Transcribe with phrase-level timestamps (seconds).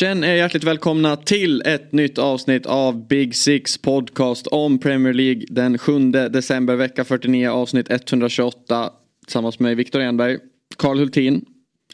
[0.00, 5.44] Känn er hjärtligt välkomna till ett nytt avsnitt av Big Six podcast om Premier League
[5.48, 8.90] den 7 december vecka 49 avsnitt 128
[9.24, 10.38] tillsammans med Viktor Enberg,
[10.76, 11.44] Karl Hultin.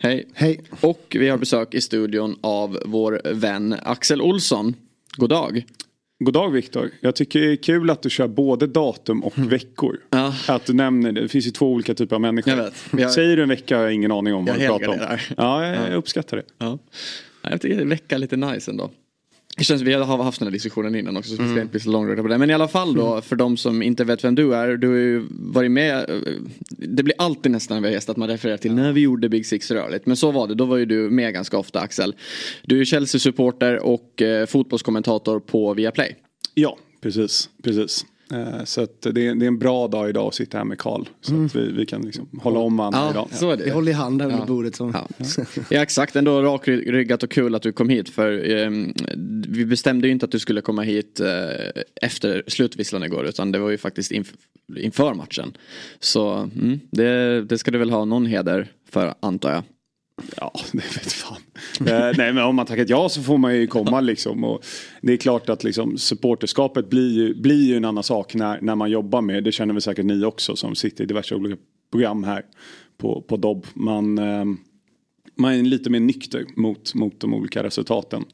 [0.00, 0.28] Hej.
[0.34, 0.60] Hej.
[0.80, 4.74] Och vi har besök i studion av vår vän Axel Olsson.
[5.16, 5.64] God dag.
[6.24, 6.90] God dag Viktor.
[7.00, 10.00] Jag tycker det är kul att du kör både datum och veckor.
[10.10, 10.34] Ja.
[10.48, 11.20] Att du nämner det.
[11.20, 12.54] Det finns ju två olika typer av människor.
[12.54, 12.74] Jag vet.
[13.04, 15.18] Har- Säger du en vecka har jag ingen aning om vad Jag du pratar om.
[15.36, 16.42] Ja, jag, jag uppskattar det.
[16.58, 16.78] Ja.
[17.46, 18.90] Ja, Jag tycker vecka är lite nice ändå.
[19.58, 22.22] Det känns, vi har haft den här diskussionen innan också så inte bli så långrandiga
[22.22, 22.38] på det.
[22.38, 24.76] Men i alla fall då för de som inte vet vem du är.
[24.76, 26.10] Du har ju varit med.
[26.10, 26.16] eh,
[26.68, 29.28] Det blir alltid nästan när vi har gästat att man refererar till när vi gjorde
[29.28, 30.06] Big Six rörligt.
[30.06, 30.54] Men så var det.
[30.54, 32.14] Då var ju du med ganska ofta Axel.
[32.62, 36.16] Du är Chelsea-supporter och eh, fotbollskommentator på Viaplay.
[36.54, 37.50] Ja, precis.
[37.62, 38.06] precis.
[38.32, 40.78] Eh, Så att det, är, det är en bra dag idag att sitta här med
[40.78, 41.04] Karl.
[41.20, 43.28] Så att vi, vi kan liksom hålla om varandra idag.
[43.32, 43.64] så är det.
[43.64, 44.46] Vi håller i hand där under Ja.
[44.46, 44.76] bordet.
[44.76, 44.94] Som...
[44.94, 45.08] Ja.
[45.70, 48.92] ja exakt, ändå rakryggat och kul att du kom hit för ehm,
[49.48, 53.58] vi bestämde ju inte att du skulle komma hit eh, efter slutvisslan igår utan det
[53.58, 54.32] var ju faktiskt inf
[54.76, 55.56] inför matchen.
[56.00, 59.62] Så mm, det, det ska du väl ha någon heder för antar jag.
[60.36, 61.40] Ja, det vet fan.
[61.80, 64.44] Eh, nej men om man tackat ja så får man ju komma liksom.
[64.44, 64.64] Och
[65.02, 68.74] det är klart att liksom, supporterskapet blir ju, blir ju en annan sak när, när
[68.74, 69.44] man jobbar med.
[69.44, 71.56] Det känner väl säkert ni också som sitter i diverse olika
[71.90, 72.42] program här
[72.98, 73.66] på, på Dobb.
[73.74, 74.44] Man, eh,
[75.36, 78.24] man är lite mer nykter mot, mot de olika resultaten.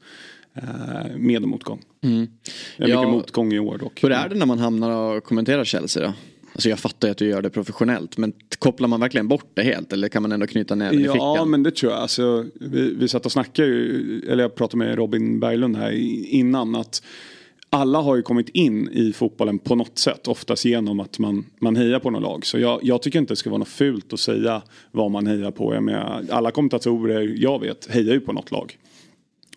[0.55, 1.81] Eh, med och motgång.
[2.01, 2.99] Det är Ja.
[3.01, 4.03] mycket motgång i år dock.
[4.03, 6.13] Hur är det när man hamnar och kommenterar Chelsea då?
[6.53, 9.61] Alltså jag fattar ju att du gör det professionellt men kopplar man verkligen bort det
[9.61, 11.17] helt eller kan man ändå knyta näven i fickan?
[11.17, 12.01] Ja men det tror jag.
[12.01, 15.91] Alltså, vi, vi satt och snackade ju, eller jag pratade med Robin Berglund här
[16.31, 17.01] innan att
[17.69, 20.27] alla har ju kommit in i fotbollen på något sätt.
[20.27, 22.45] Oftast genom att man, man hejar på något lag.
[22.45, 25.51] Så jag, jag tycker inte det ska vara något fult att säga vad man hejar
[25.51, 25.73] på.
[25.73, 28.77] Jag menar, alla kommentatorer jag vet hejar ju på något lag.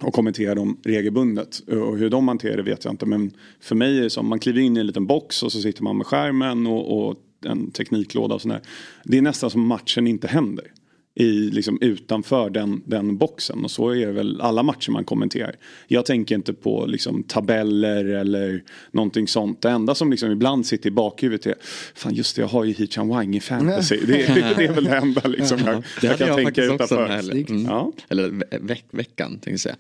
[0.01, 1.59] Och kommenterar dem regelbundet.
[1.59, 3.07] Och hur de hanterar det vet jag inte.
[3.07, 5.61] Men för mig är det som man kliver in i en liten box och så
[5.61, 8.61] sitter man med skärmen och, och en tekniklåda och sådär.
[9.05, 10.73] Det är nästan som matchen inte händer.
[11.19, 13.65] I, liksom utanför den, den boxen.
[13.65, 15.55] Och så är det väl alla matcher man kommenterar.
[15.89, 19.63] Jag tänker inte på liksom, tabeller eller någonting sånt.
[19.63, 21.55] Det enda som liksom ibland sitter i bakhuvudet är
[21.95, 23.97] Fan just det, jag har ju Hichan Wang i fantasy.
[24.07, 27.21] Det, det, det är väl det enda liksom, jag, Det jag kan jag tänka utanför.
[27.51, 27.65] Mm.
[27.65, 27.93] Ja.
[28.09, 29.77] Eller ve- veck, veckan tänkte jag säga.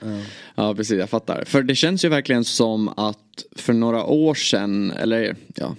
[0.54, 0.74] Ja.
[0.74, 1.44] precis, jag fattar.
[1.46, 3.18] För det känns ju verkligen som att
[3.56, 5.76] för några år sedan, eller ja,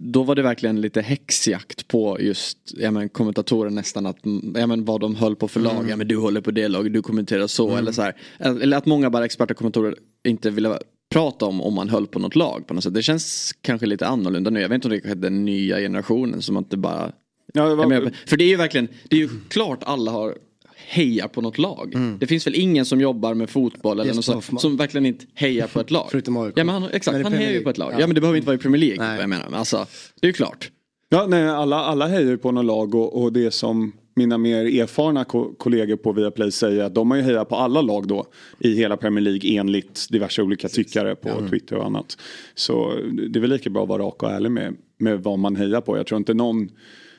[0.00, 4.16] då var det verkligen lite häxjakt på just ja, men, kommentatorer nästan att,
[4.54, 5.86] ja, men, vad de höll på för lag.
[5.90, 8.16] Ja men du håller på det laget, du kommenterar så eller så här.
[8.38, 10.78] Eller att många bara experter och kommentatorer inte ville
[11.10, 12.94] prata om om man höll på något lag på något sätt.
[12.94, 14.60] Det känns kanske lite annorlunda nu.
[14.60, 17.12] Jag vet inte om det är den nya generationen som det bara
[17.54, 20.38] Ja, det var, för det är ju verkligen, det är ju klart alla har
[20.88, 21.94] hejar på något lag.
[22.20, 25.66] Det finns väl ingen som jobbar med fotboll eller något sånt, som verkligen inte hejar
[25.66, 26.08] på ett lag.
[26.10, 26.52] Förutom AIK.
[26.56, 27.92] Ja men han, exakt, Men han hejar ju på ett lag.
[27.92, 28.00] Ja.
[28.00, 28.06] Ja.
[28.06, 29.06] men det behöver inte vara i Premier League.
[29.08, 29.20] Nej.
[29.20, 29.44] Jag menar.
[29.50, 29.86] Men alltså,
[30.20, 30.70] det är ju klart.
[31.08, 34.80] Ja, nej, alla, alla hejar ju på något lag och, och det som mina mer
[34.82, 38.26] erfarna ko- kollegor på Viaplay säger att de har ju hejat på alla lag då
[38.58, 42.18] i hela Premier League enligt diverse olika tyckare på Twitter och annat.
[42.54, 42.92] Så
[43.28, 45.80] det är väl lika bra att vara rak och ärlig med, med vad man hejar
[45.80, 45.96] på.
[45.96, 46.68] Jag tror inte någon,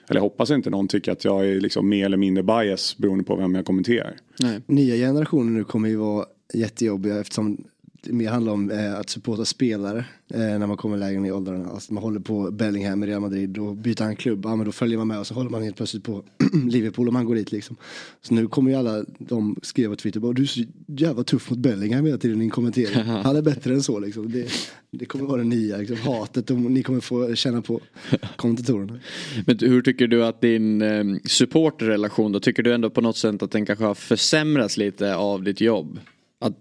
[0.09, 3.24] eller jag hoppas inte någon tycker att jag är liksom mer eller mindre bias beroende
[3.24, 4.16] på vem jag kommenterar.
[4.40, 4.62] Nej.
[4.68, 7.64] Nya generationer nu kommer ju vara jättejobbiga eftersom
[8.02, 11.32] det mer handlar om eh, att supporta spelare eh, när man kommer lägre ner i
[11.32, 11.70] åldrarna.
[11.70, 14.72] Alltså man håller på Bellingham i Real Madrid och byter han klubb, ja men då
[14.72, 16.24] följer man med och så håller man helt plötsligt på
[16.70, 17.76] Liverpool om man går dit liksom.
[18.22, 21.50] Så nu kommer ju alla de skriva på Twitter bara du är så jävla tuff
[21.50, 23.04] mot Bellingham hela tiden i din kommentering.
[23.24, 24.31] Han är bättre än så liksom.
[24.31, 24.50] Det,
[24.92, 27.81] det kommer vara det nya liksom, hatet och ni kommer få känna på
[28.36, 29.00] kommentatorerna.
[29.46, 33.44] Men hur tycker du att din eh, supporterrelation då, tycker du ändå på något sätt
[33.44, 36.00] att den kanske har försämrats lite av ditt jobb?
[36.42, 36.54] Att,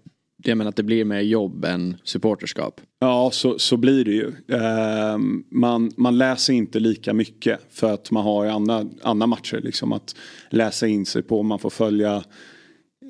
[0.43, 2.81] jag menar att det blir mer jobb än supporterskap.
[2.99, 4.31] Ja, så, så blir det ju.
[4.57, 9.93] Ehm, man, man läser inte lika mycket för att man har andra, andra matcher liksom
[9.93, 10.15] att
[10.49, 11.43] läsa in sig på.
[11.43, 12.23] Man får följa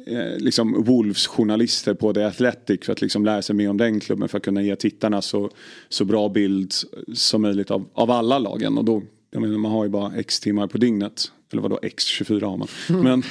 [0.08, 4.00] eh, liksom Wolves journalister på The Athletic för att liksom lära sig mer om den
[4.00, 5.50] klubben för att kunna ge tittarna så,
[5.90, 6.74] så bra bild
[7.14, 8.78] som möjligt av, av alla lagen.
[8.78, 11.31] Och då jag menar, man har ju bara x timmar på dygnet.
[11.52, 12.68] Eller vadå x 24 har man.
[13.04, 13.24] Men,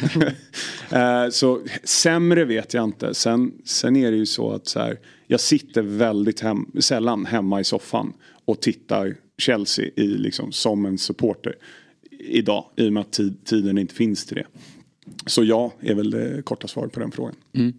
[1.25, 3.15] eh, så sämre vet jag inte.
[3.15, 7.61] Sen, sen är det ju så att så här, jag sitter väldigt hem, sällan hemma
[7.61, 8.13] i soffan
[8.45, 11.55] och tittar Chelsea i, liksom, som en supporter
[12.19, 12.65] idag.
[12.77, 14.47] I och med att tid, tiden inte finns till det.
[15.27, 17.35] Så ja, är väl det korta svaret på den frågan.
[17.53, 17.73] Mm.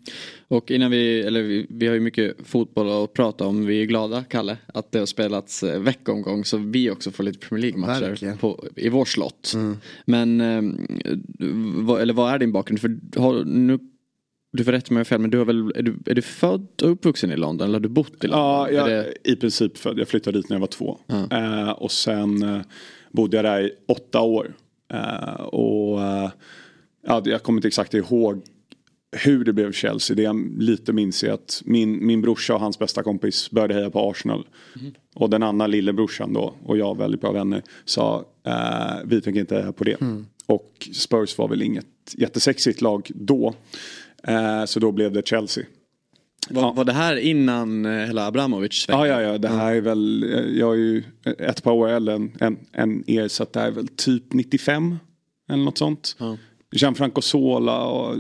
[0.48, 3.66] Och innan vi, eller vi, vi, har ju mycket fotboll att prata om.
[3.66, 7.40] Vi är glada, Kalle, att det har spelats eh, veckomgång så vi också får lite
[7.40, 8.40] Premier League-matcher
[8.76, 9.52] i vår slott.
[9.56, 9.78] Mm.
[10.06, 12.82] Men, eh, eller vad är din bakgrund?
[12.82, 13.80] För har, nu
[14.52, 16.92] du får rätta mig fel men du har väl, är du, är du född och
[16.92, 18.40] uppvuxen i London eller har du bott i London?
[18.40, 19.14] Ja, jag är det...
[19.24, 20.00] i princip född.
[20.00, 20.98] Jag flyttade dit när jag var två.
[21.08, 21.32] Mm.
[21.32, 22.62] Eh, och sen eh,
[23.12, 24.54] bodde jag där i åtta år.
[24.94, 26.00] Eh, och
[27.10, 28.42] ja, jag kommer inte exakt ihåg
[29.12, 30.16] hur det blev Chelsea.
[30.16, 33.90] Det jag lite minns är att min, min brorsa och hans bästa kompis började heja
[33.90, 34.48] på Arsenal.
[34.80, 34.94] Mm.
[35.16, 39.56] Och den andra lillebrorsan då och jag väldigt bra vänner sa eh, vi tänker inte
[39.56, 40.02] heja på det.
[40.02, 40.26] Mm.
[40.46, 41.86] Och Spurs var väl inget
[42.18, 43.54] jättesexigt lag då.
[44.24, 45.64] Eh, så då blev det Chelsea.
[46.50, 46.74] Var, ja.
[46.74, 48.86] var det här innan eh, hela Abramovic?
[48.88, 49.38] Ja, ja, ja.
[49.38, 50.26] Det här är väl,
[50.58, 51.04] jag är ju
[51.38, 54.34] ett par år äldre än, än, än er så att det här är väl typ
[54.34, 54.96] 95.
[55.50, 56.16] Eller något sånt.
[56.20, 56.38] Ja.
[56.72, 58.16] Gianfranco Sola och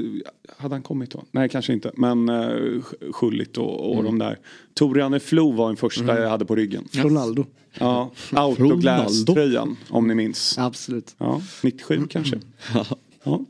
[0.58, 1.24] hade han kommit då?
[1.32, 2.82] Nej kanske inte men uh,
[3.12, 4.06] Schullit och, och mm.
[4.06, 4.40] de där.
[4.74, 6.18] Toriane Flo var den första mm.
[6.18, 6.88] jag hade på ryggen.
[6.92, 7.46] Ronaldo.
[7.74, 10.58] Ja, Autoglass-tröjan om ni minns.
[10.58, 11.16] Absolut.
[11.18, 12.08] Ja, 97 mm.
[12.08, 12.40] kanske.
[13.24, 13.46] Ja.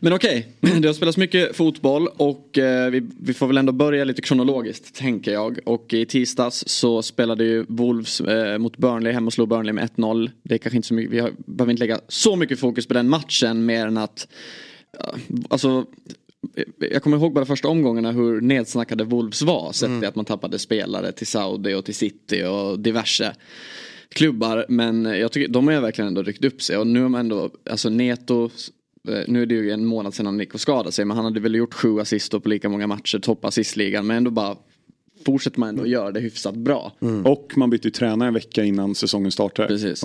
[0.00, 0.74] Men okej, okay.
[0.80, 4.94] det har spelats mycket fotboll och eh, vi, vi, får väl ändå börja lite kronologiskt
[4.94, 5.58] tänker jag.
[5.64, 9.90] Och i tisdags så spelade ju Wolves eh, mot Burnley hemma och slog Burnley med
[9.96, 10.30] 1-0.
[10.42, 12.94] Det är kanske inte så mycket, vi har, behöver inte lägga så mycket fokus på
[12.94, 14.28] den matchen mer än att
[14.98, 15.14] ja,
[15.50, 15.86] alltså
[16.78, 19.72] jag kommer ihåg bara första omgångarna hur nedsnackade Wolves var.
[19.72, 20.08] Sett mm.
[20.08, 23.34] att man tappade spelare till Saudi och till City och diverse
[24.08, 24.66] klubbar.
[24.68, 27.50] Men jag tycker de har verkligen ändå ryckt upp sig och nu har man ändå,
[27.70, 28.81] alltså Neto Eh,
[29.26, 31.40] nu är det ju en månad sedan han gick och skadade sig men han hade
[31.40, 34.56] väl gjort sju assist på lika många matcher, topp assistligan men ändå bara
[35.24, 36.92] fortsätter man ändå göra det hyfsat bra.
[37.00, 37.26] Mm.
[37.26, 39.68] Och man bytte ju tränare en vecka innan säsongen startade.
[39.68, 40.04] Precis.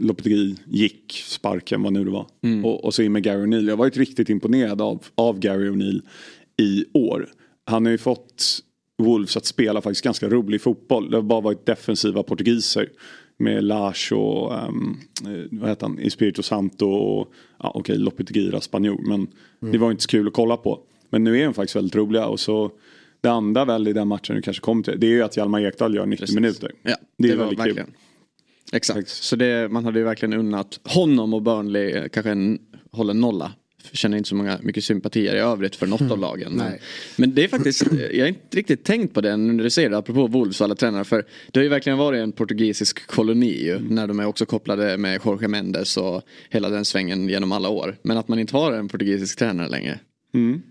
[0.00, 2.26] Lopetegui gick, sparken vad nu det var.
[2.42, 2.64] Mm.
[2.64, 3.64] Och, och så in med Gary O'Neill.
[3.64, 6.02] Jag har varit riktigt imponerad av, av Gary O'Neill
[6.56, 7.28] i år.
[7.66, 8.62] Han har ju fått
[9.02, 11.10] Wolves att spela faktiskt ganska rolig fotboll.
[11.10, 12.88] Det har bara varit defensiva portugiser
[13.38, 14.96] med Lars och um,
[15.50, 19.00] vad heter han, Espirito Santo och ja, okej, okay, Lopetegui spanjor.
[19.08, 19.26] Men
[19.62, 19.72] mm.
[19.72, 20.80] det var inte så kul att kolla på.
[21.10, 22.70] Men nu är de faktiskt väldigt roliga och så
[23.20, 25.60] det andra väl i den matchen du kanske kommer till det är ju att Hjalmar
[25.60, 26.34] Ekdal gör 90 Precis.
[26.34, 26.72] minuter.
[26.82, 27.86] Ja, det, det är väldigt verkligen.
[27.86, 27.94] kul.
[28.72, 32.58] Exakt, så det, man hade ju verkligen unnat honom och Burnley eh, kanske en,
[32.92, 33.52] hålla nolla
[33.92, 36.20] känner inte så många, mycket sympatier i övrigt för något av mm.
[36.20, 36.52] lagen.
[36.52, 36.72] Men,
[37.16, 37.82] men, det är faktiskt,
[38.12, 40.74] jag har inte riktigt tänkt på det när du säger det apropå Wolves och alla
[40.74, 41.04] tränare.
[41.04, 43.94] För det har ju verkligen varit en portugisisk koloni ju, mm.
[43.94, 47.96] när de är också kopplade med Jorge Mendes och hela den svängen genom alla år.
[48.02, 49.98] Men att man inte har en portugisisk tränare längre.
[50.34, 50.62] Mm.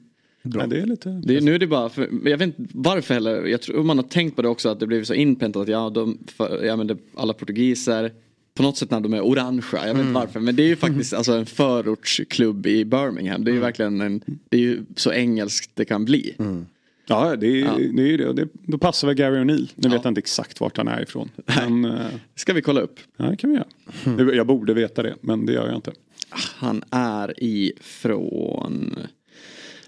[0.54, 1.22] Ja, det är lite...
[1.24, 3.46] Det, nu är det bara, för, jag vet inte varför heller.
[3.46, 5.90] Jag tror man har tänkt på det också att det blivit så inpräntat att ja,
[5.90, 8.12] de, för, ja men det, alla portugiser
[8.58, 9.62] på något sätt när de är orangea.
[9.72, 10.14] Jag vet inte mm.
[10.14, 10.40] varför.
[10.40, 13.44] Men det är ju faktiskt alltså, en förortsklubb i Birmingham.
[13.44, 13.66] Det är ju mm.
[13.66, 16.36] verkligen en, det är ju så engelskt det kan bli.
[16.40, 16.66] Mm.
[17.08, 17.78] Ja, det är, ja.
[17.78, 18.34] det är ju det.
[18.34, 18.48] det.
[18.54, 19.72] Då passar väl Gary O'Neill.
[19.76, 19.90] Nu ja.
[19.90, 21.30] vet jag inte exakt vart han är ifrån.
[21.46, 23.00] Men, uh, ska vi kolla upp?
[23.18, 23.68] Ja, det kan vi göra.
[24.06, 24.36] Mm.
[24.36, 25.92] Jag borde veta det, men det gör jag inte.
[26.30, 28.96] Han är ifrån...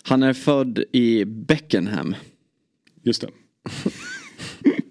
[0.01, 2.15] Han är född i Beckenham.
[3.03, 3.29] Just det.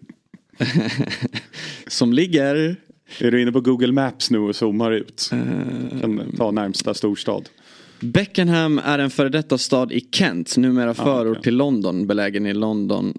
[1.87, 2.76] Som ligger
[3.20, 5.30] är du inne på Google Maps nu och zoomar ut?
[5.32, 7.48] Uh, kan ta närmsta storstad.
[8.00, 11.42] Beckenham är en före detta stad i Kent, numera förort ah, okay.
[11.42, 13.14] till London, belägen i London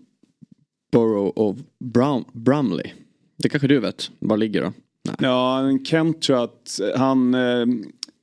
[0.92, 2.92] Borough of Brum Brumley.
[3.38, 4.74] Det kanske du vet, var ligger då?
[5.06, 5.16] Nej.
[5.20, 7.66] Ja, Kent tror jag att han eh,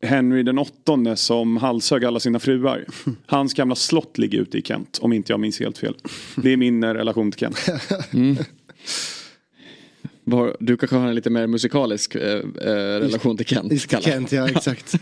[0.02, 2.84] Henry den åttonde som halshög alla sina fruar.
[3.26, 5.96] Hans gamla slott ligger ute i Kent, om inte jag minns helt fel.
[6.36, 7.58] Det är min eh, relation till Kent.
[8.12, 8.36] Mm.
[10.58, 13.86] Du kanske har en lite mer musikalisk eh, eh relation till Kent.
[13.86, 14.02] Kalle.
[14.02, 14.94] Kent, ja exakt.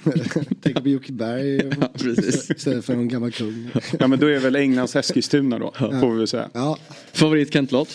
[0.62, 2.12] Tänker på Jocke Berg ja,
[2.54, 3.71] istället för en gammal kung.
[3.99, 6.00] ja men då är väl Englands Eskilstuna då, ja.
[6.00, 6.50] får vi väl säga.
[6.54, 6.78] Ja.
[7.12, 7.88] Favorit Kent-låt?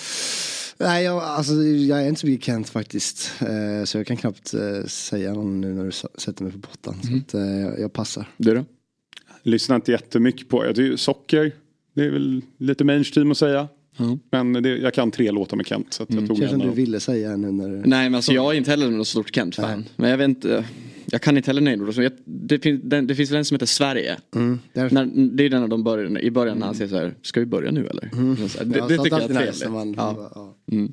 [0.77, 3.31] Nej, jag, alltså, jag är inte så mycket Kent faktiskt.
[3.41, 6.95] Eh, så jag kan knappt eh, säga någon nu när du sätter mig på pottan.
[7.03, 7.23] Mm.
[7.29, 8.25] Så att, eh, jag passar.
[8.37, 8.65] Du då?
[9.43, 10.65] Lyssnar inte jättemycket på.
[10.65, 11.51] Jag tycker socker.
[11.95, 13.67] Det är väl lite mainstream att säga.
[13.99, 14.19] Mm.
[14.31, 15.93] Men det, jag kan tre låtar med Kent.
[15.93, 16.27] Så att jag mm.
[16.27, 17.75] tog Kanske du ville säga nu när du...
[17.75, 19.85] Nej men alltså jag är inte heller någon stort Kent-fan.
[19.95, 20.65] Men jag vet inte.
[21.05, 22.11] jag kan inte heller Nejdor.
[22.25, 24.17] Det, finns, det finns väl en som heter Sverige.
[24.35, 27.39] Mm, när, det är den de börjar, i början när han säger så här, ska
[27.39, 28.09] vi börja nu eller?
[28.13, 28.49] Mm.
[28.49, 29.71] Så här, det, det tycker jag är trevligt.
[29.71, 30.31] Man, ja.
[30.35, 30.55] Ja.
[30.71, 30.91] Mm.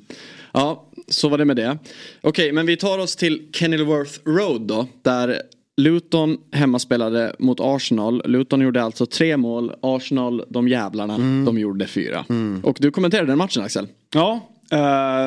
[0.53, 1.77] ja, så var det med det.
[2.21, 4.87] Okej, okay, men vi tar oss till Kenilworth Road då.
[5.01, 5.41] Där
[5.77, 8.21] Luton hemmaspelade mot Arsenal.
[8.25, 9.73] Luton gjorde alltså tre mål.
[9.81, 11.45] Arsenal, de jävlarna, mm.
[11.45, 12.25] de gjorde fyra.
[12.29, 12.61] Mm.
[12.63, 13.87] Och du kommenterade den matchen Axel.
[14.13, 14.39] Ja.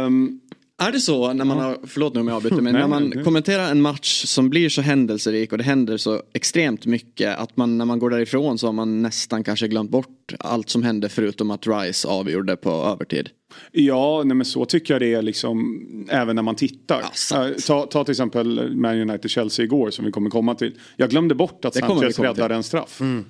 [0.07, 0.40] Um...
[0.83, 3.71] Är det så när man har, förlåt nu om jag avbryter, men när man kommenterar
[3.71, 7.85] en match som blir så händelserik och det händer så extremt mycket att man när
[7.85, 11.66] man går därifrån så har man nästan kanske glömt bort allt som hände förutom att
[11.66, 13.28] Rice avgjorde på övertid.
[13.73, 17.05] Ja, nej men så tycker jag det är liksom även när man tittar.
[17.31, 20.75] Ja, ta, ta till exempel Man United-Chelsea igår som vi kommer komma till.
[20.97, 23.00] Jag glömde bort att Sanchez räddade en straff.
[23.00, 23.25] Mm.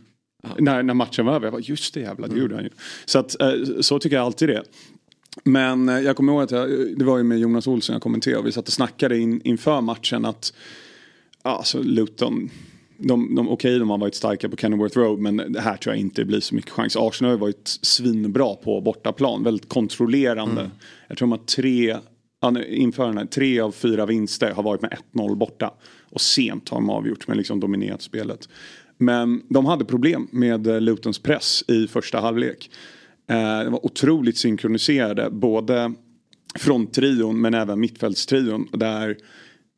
[0.58, 1.46] När, när matchen var över.
[1.46, 2.42] Jag bara, just det jävla, det mm.
[2.42, 2.70] gjorde han ju.
[3.04, 4.62] Så, att, eh, så tycker jag alltid det.
[5.44, 6.68] Men eh, jag kommer ihåg att jag,
[6.98, 8.44] det var ju med Jonas Olsson jag kommenterade.
[8.44, 10.52] Vi satt och snackade in, inför matchen att
[11.42, 12.50] alltså Luton
[13.00, 15.94] de, de, Okej, okay, de har varit starka på Kenilworth Road men det här tror
[15.94, 16.96] jag inte blir så mycket chans.
[16.96, 20.60] Arsenal har varit svinbra på bortaplan, väldigt kontrollerande.
[20.60, 20.72] Mm.
[21.08, 21.96] Jag tror de har tre,
[22.68, 25.74] inför den här, tre av fyra vinster har varit med 1-0 borta.
[26.10, 28.48] Och sent har de avgjort med liksom dominerat spelet.
[28.98, 32.70] Men de hade problem med eh, Lutons press i första halvlek.
[33.30, 35.92] Eh, de var otroligt synkroniserade, både
[36.58, 38.68] fronttrion men även mittfältstrion.
[38.72, 39.16] Där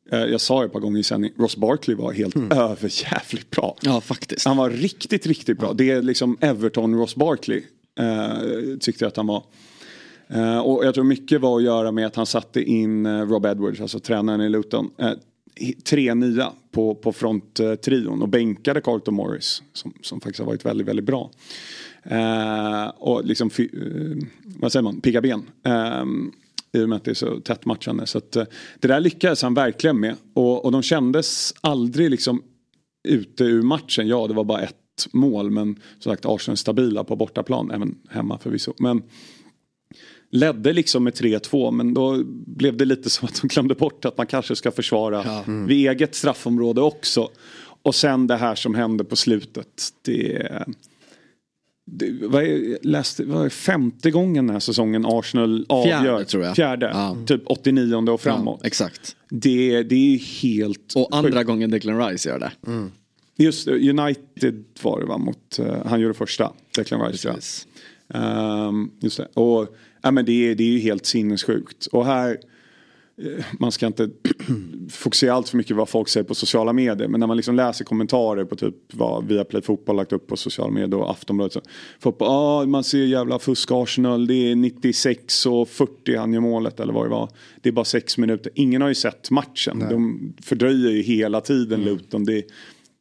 [0.09, 2.51] jag sa det ett par gånger i sändning, Ross Barkley var helt mm.
[2.51, 3.75] överjävligt bra.
[3.81, 4.45] Ja, faktiskt.
[4.45, 5.73] Han var riktigt, riktigt bra.
[5.73, 7.63] Det är liksom Everton Ross Barkley.
[7.99, 9.43] Eh, tyckte jag att han var.
[10.27, 13.45] Eh, och jag tror mycket var att göra med att han satte in eh, Rob
[13.45, 14.89] Edwards, alltså tränaren i Luton.
[14.97, 15.11] Eh,
[15.83, 20.87] tre nya på, på fronttrion och bänkade Carlton Morris som, som faktiskt har varit väldigt,
[20.87, 21.31] väldigt bra.
[22.03, 23.49] Eh, och liksom,
[24.43, 25.43] vad säger man, pigga ben.
[26.73, 28.05] I och med att det är så tätt matchande.
[28.05, 28.45] Så att, eh,
[28.79, 30.15] det där lyckades han verkligen med.
[30.33, 32.43] Och, och de kändes aldrig liksom
[33.07, 34.07] ute ur matchen.
[34.07, 35.51] Ja, det var bara ett mål.
[35.51, 37.71] Men som sagt, Arsenal stabila på bortaplan.
[37.71, 38.73] Även hemma förvisso.
[38.77, 39.01] Men
[40.33, 44.17] ledde liksom med 3-2 men då blev det lite som att de glömde bort att
[44.17, 45.43] man kanske ska försvara ja.
[45.47, 45.67] mm.
[45.67, 47.29] vid eget straffområde också.
[47.83, 49.89] Och sen det här som hände på slutet.
[50.01, 50.65] Det,
[51.85, 56.01] det, vad är, läste, vad är femte gången den här säsongen Arsenal avgör?
[56.01, 56.55] Fjärde tror jag.
[56.55, 57.17] Fjärde, ja.
[57.25, 58.59] typ 89 och framåt.
[58.61, 59.15] Ja, exakt.
[59.29, 61.47] Det, det är helt Och andra sjukt.
[61.47, 62.51] gången Declan Rice gör det.
[62.67, 62.91] Mm.
[63.37, 67.67] Just United var det va, mot, uh, han gjorde första, Declan Rice Precis.
[68.07, 68.67] ja.
[68.67, 69.27] Um, just det.
[69.33, 71.85] Och, ja, men det, det är ju helt sinnessjukt.
[71.85, 72.37] Och här
[73.59, 74.09] man ska inte
[74.89, 77.07] fokusera allt för mycket vad folk säger på sociala medier.
[77.07, 80.71] Men när man liksom läser kommentarer på typ vad Viaplay Fotboll lagt upp på sociala
[80.71, 81.53] medier och Aftonbladet.
[81.53, 81.61] Så,
[81.99, 84.27] folk bara, ah, man ser jävla fusk Arsenal.
[84.27, 87.29] Det är 96 och 40 han gör målet eller vad det var.
[87.61, 88.51] Det är bara sex minuter.
[88.55, 89.77] Ingen har ju sett matchen.
[89.77, 89.87] Nej.
[89.89, 91.93] De fördröjer ju hela tiden mm.
[91.93, 92.23] Luton.
[92.23, 92.43] Det,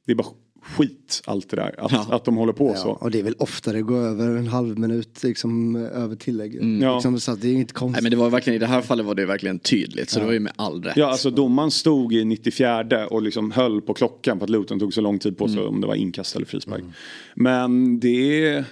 [0.06, 0.26] det är bara
[0.62, 1.74] skit allt det där.
[1.78, 2.06] Att, ja.
[2.10, 2.90] att de håller på ja, så.
[2.90, 6.54] Och det är väl oftare går över en halv minut liksom, över tillägg.
[6.54, 6.82] Mm.
[6.82, 6.94] Ja.
[6.94, 7.92] Liksom, så det är inte konstigt.
[7.92, 10.10] Nej, men det var verkligen, I det här fallet var det verkligen tydligt.
[10.10, 10.96] Så det var ju med all rätt.
[10.96, 14.94] Ja, alltså domaren stod i 94 och liksom höll på klockan på att Luton tog
[14.94, 15.68] så lång tid på sig mm.
[15.68, 16.80] om det var inkast eller frispark.
[16.80, 16.92] Mm.
[17.34, 18.64] Men det är...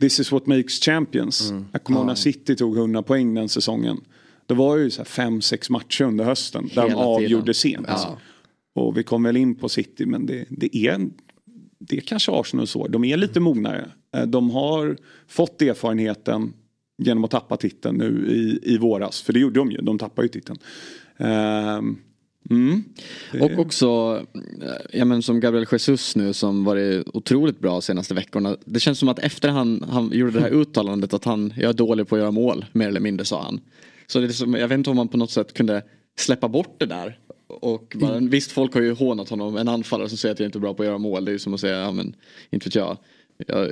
[0.00, 1.50] This is what makes champions.
[1.50, 1.64] Mm.
[1.72, 4.00] Jag kommer ihåg när City tog 100 poäng den säsongen.
[4.46, 7.86] Det var ju så fem, sex matcher under hösten Hela där de avgjorde sent.
[7.88, 8.18] Ja.
[8.74, 11.08] Och vi kom väl in på City men det, det är
[11.78, 12.88] det är kanske Arsenal så.
[12.88, 13.90] De är lite mognare.
[14.16, 14.96] Eh, de har
[15.28, 16.52] fått erfarenheten
[16.98, 19.22] genom att tappa titeln nu i, i våras.
[19.22, 20.58] För det gjorde de ju, de tappade ju titeln.
[21.18, 21.98] Um,
[22.50, 22.84] Mm.
[23.40, 24.20] Och också,
[24.62, 28.56] eh, ja men som Gabriel Jesus nu som varit otroligt bra senaste veckorna.
[28.64, 31.72] Det känns som att efter han, han gjorde det här uttalandet att han, jag är
[31.72, 33.60] dålig på att göra mål, mer eller mindre sa han.
[34.06, 35.82] Så det är som, jag vet inte om man på något sätt kunde
[36.16, 38.30] släppa bort det där och mm.
[38.30, 39.56] Visst folk har ju hånat honom.
[39.56, 41.24] En anfallare som säger att jag inte är bra på att göra mål.
[41.24, 42.16] Det är ju som att säga, ja men
[42.50, 42.96] inte vet jag.
[43.36, 43.68] Jag,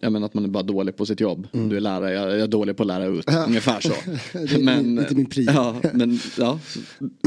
[0.00, 1.48] jag menar att man är bara dålig på sitt jobb.
[1.52, 1.68] Mm.
[1.68, 3.28] Du är lärare, jag, jag, är dålig på att lära ut.
[3.46, 3.88] Ungefär så.
[4.32, 5.50] det är men, inte min prio.
[5.50, 6.58] ja, men ja,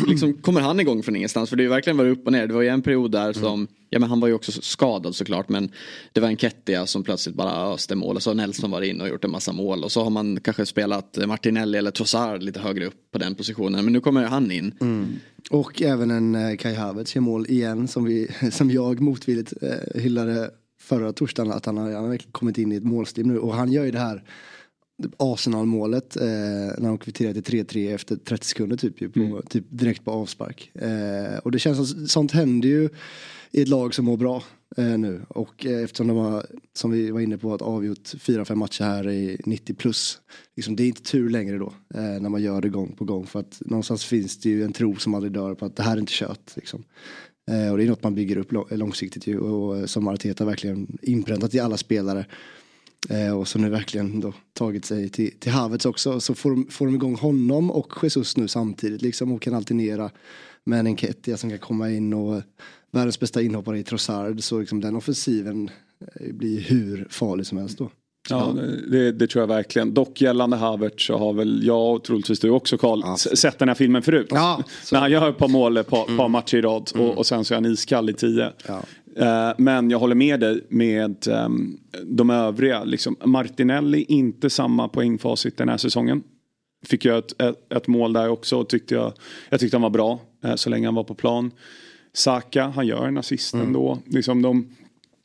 [0.07, 1.49] liksom kommer han igång från ingenstans.
[1.49, 2.47] För det ju verkligen varit upp och ner.
[2.47, 3.67] Det var ju en period där som, mm.
[3.89, 5.49] ja men han var ju också skadad såklart.
[5.49, 5.69] Men
[6.13, 8.15] det var en Kettia som plötsligt bara öste mål.
[8.15, 9.83] Och så har Nelson varit inne och gjort en massa mål.
[9.83, 13.85] Och så har man kanske spelat Martinelli eller Trossard lite högre upp på den positionen.
[13.85, 14.73] Men nu kommer han in.
[14.81, 15.07] Mm.
[15.49, 20.01] Och även en eh, Kai Havertz gör mål igen som, vi, som jag motvilligt eh,
[20.01, 20.51] hyllade
[20.85, 23.53] förra torsdagen att han har, han har verkligen kommit in i ett målstim nu och
[23.53, 24.23] han gör ju det här
[25.17, 26.25] Arsenal-målet eh,
[26.77, 29.41] när de kvitterar till 3-3 efter 30 sekunder typ, på, mm.
[29.49, 30.71] typ direkt på avspark.
[30.75, 32.89] Eh, och det känns som sånt händer ju
[33.51, 34.43] i ett lag som mår bra
[34.77, 35.21] eh, nu.
[35.27, 39.09] Och eh, eftersom de har, som vi var inne på, att avgjort 4-5 matcher här
[39.09, 40.19] i 90 plus.
[40.55, 43.25] Liksom, det är inte tur längre då eh, när man gör det gång på gång.
[43.25, 45.95] För att någonstans finns det ju en tro som aldrig dör på att det här
[45.95, 46.55] är inte kört.
[46.55, 46.83] Liksom.
[47.51, 50.97] Eh, och det är något man bygger upp långsiktigt ju och eh, som Arteta verkligen
[51.01, 52.25] inpräntat i alla spelare.
[53.09, 56.19] Eh, och som nu verkligen då tagit sig till, till Havertz också.
[56.19, 60.11] Så får de, får de igång honom och Jesus nu samtidigt liksom och kan alternera
[60.63, 62.41] med en Enketia som kan komma in och
[62.91, 64.43] världens bästa inhoppare i Trossard.
[64.43, 65.69] Så liksom den offensiven
[66.31, 67.91] blir hur farlig som helst då.
[68.29, 68.55] Ja,
[68.87, 69.93] det, det, tror jag verkligen.
[69.93, 73.17] Dock gällande Havertz så har väl jag och troligtvis du också Karl ja.
[73.17, 74.27] sett den här filmen förut.
[74.29, 76.17] Ja, När han gör ett par mål ett par, mm.
[76.17, 77.17] par matcher i rad och, mm.
[77.17, 78.51] och, sen så är han iskall i tio.
[78.67, 78.81] Ja.
[79.19, 82.83] Uh, men jag håller med dig med um, de övriga.
[82.83, 86.23] Liksom, Martinelli inte samma poängfacit den här säsongen.
[86.85, 89.13] Fick jag ett, ett, ett, mål där också och tyckte jag,
[89.49, 91.51] jag tyckte han var bra uh, så länge han var på plan.
[92.13, 93.67] Saka, han gör en assist mm.
[93.67, 93.99] ändå.
[94.05, 94.69] Liksom de,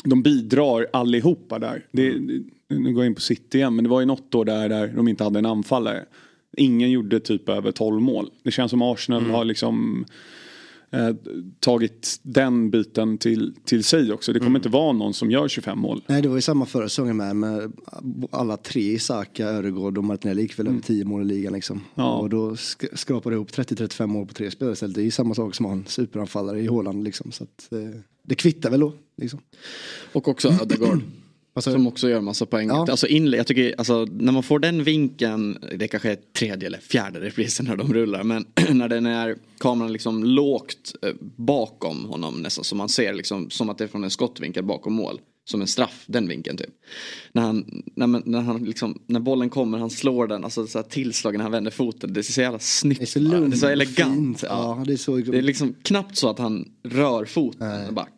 [0.04, 1.86] de bidrar allihopa där.
[1.92, 4.44] Det, mm nu går jag in på City igen, men det var ju något år
[4.44, 6.04] där, där de inte hade en anfallare.
[6.56, 8.30] Ingen gjorde typ över 12 mål.
[8.42, 9.34] Det känns som Arsenal mm.
[9.34, 10.04] har liksom
[10.90, 11.10] eh,
[11.60, 14.32] tagit den biten till, till sig också.
[14.32, 14.56] Det kommer mm.
[14.56, 16.02] inte vara någon som gör 25 mål.
[16.06, 17.36] Nej det var ju samma förra säsongen med.
[17.36, 17.72] med
[18.30, 21.08] alla tre, Saka, Öregård och Martinelli gick väl över 10 mm.
[21.08, 21.80] mål i ligan liksom.
[21.94, 22.14] Ja.
[22.14, 24.94] Och då sk skrapade ihop 30-35 mål på tre spelare istället.
[24.94, 27.32] Det är ju samma sak som att ha en superanfallare i Håland liksom.
[27.32, 28.92] Så att, eh, det kvittar väl då.
[29.16, 29.40] Liksom.
[30.12, 31.00] Och också Ödegaard.
[31.54, 32.68] Alltså, som också gör massa poäng.
[32.68, 32.86] Ja.
[32.90, 36.78] Alltså inle, jag tycker, alltså, när man får den vinkeln, det kanske är tredje eller
[36.78, 42.42] fjärde reprisen när de rullar, men när den är kameran liksom lågt eh, bakom honom
[42.42, 45.20] nästan, så man ser liksom som att det är från en skottvinkel bakom mål.
[45.44, 46.70] Som en straff, den vinkeln typ.
[47.32, 50.82] När, han, när, när, han liksom, när bollen kommer, han slår den, alltså så här
[50.82, 52.12] tillslagen när han vänder foten.
[52.12, 53.00] Det är så jävla snyggt.
[53.00, 54.42] Det är så, lugnt, det är så elegant.
[54.42, 54.48] Ja.
[54.78, 54.84] ja.
[54.86, 55.16] det, är så...
[55.16, 57.94] det är liksom knappt så att han rör foten.
[57.94, 58.08] Bara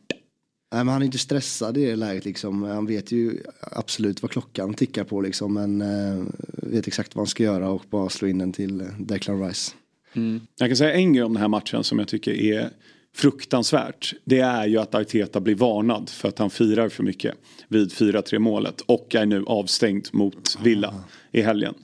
[0.72, 2.62] Nej, men han är inte stressad i det läget liksom.
[2.62, 5.54] Han vet ju absolut vad klockan tickar på liksom.
[5.54, 8.88] Men uh, vet exakt vad han ska göra och bara slå in den till uh,
[8.98, 9.72] Declan Rice.
[10.12, 10.40] Mm.
[10.58, 12.70] Jag kan säga en grej om den här matchen som jag tycker är
[13.14, 14.14] fruktansvärt.
[14.24, 17.34] Det är ju att Arteta blir varnad för att han firar för mycket
[17.68, 18.80] vid 4-3 målet.
[18.80, 21.04] Och är nu avstängd mot Villa ah.
[21.32, 21.74] i helgen.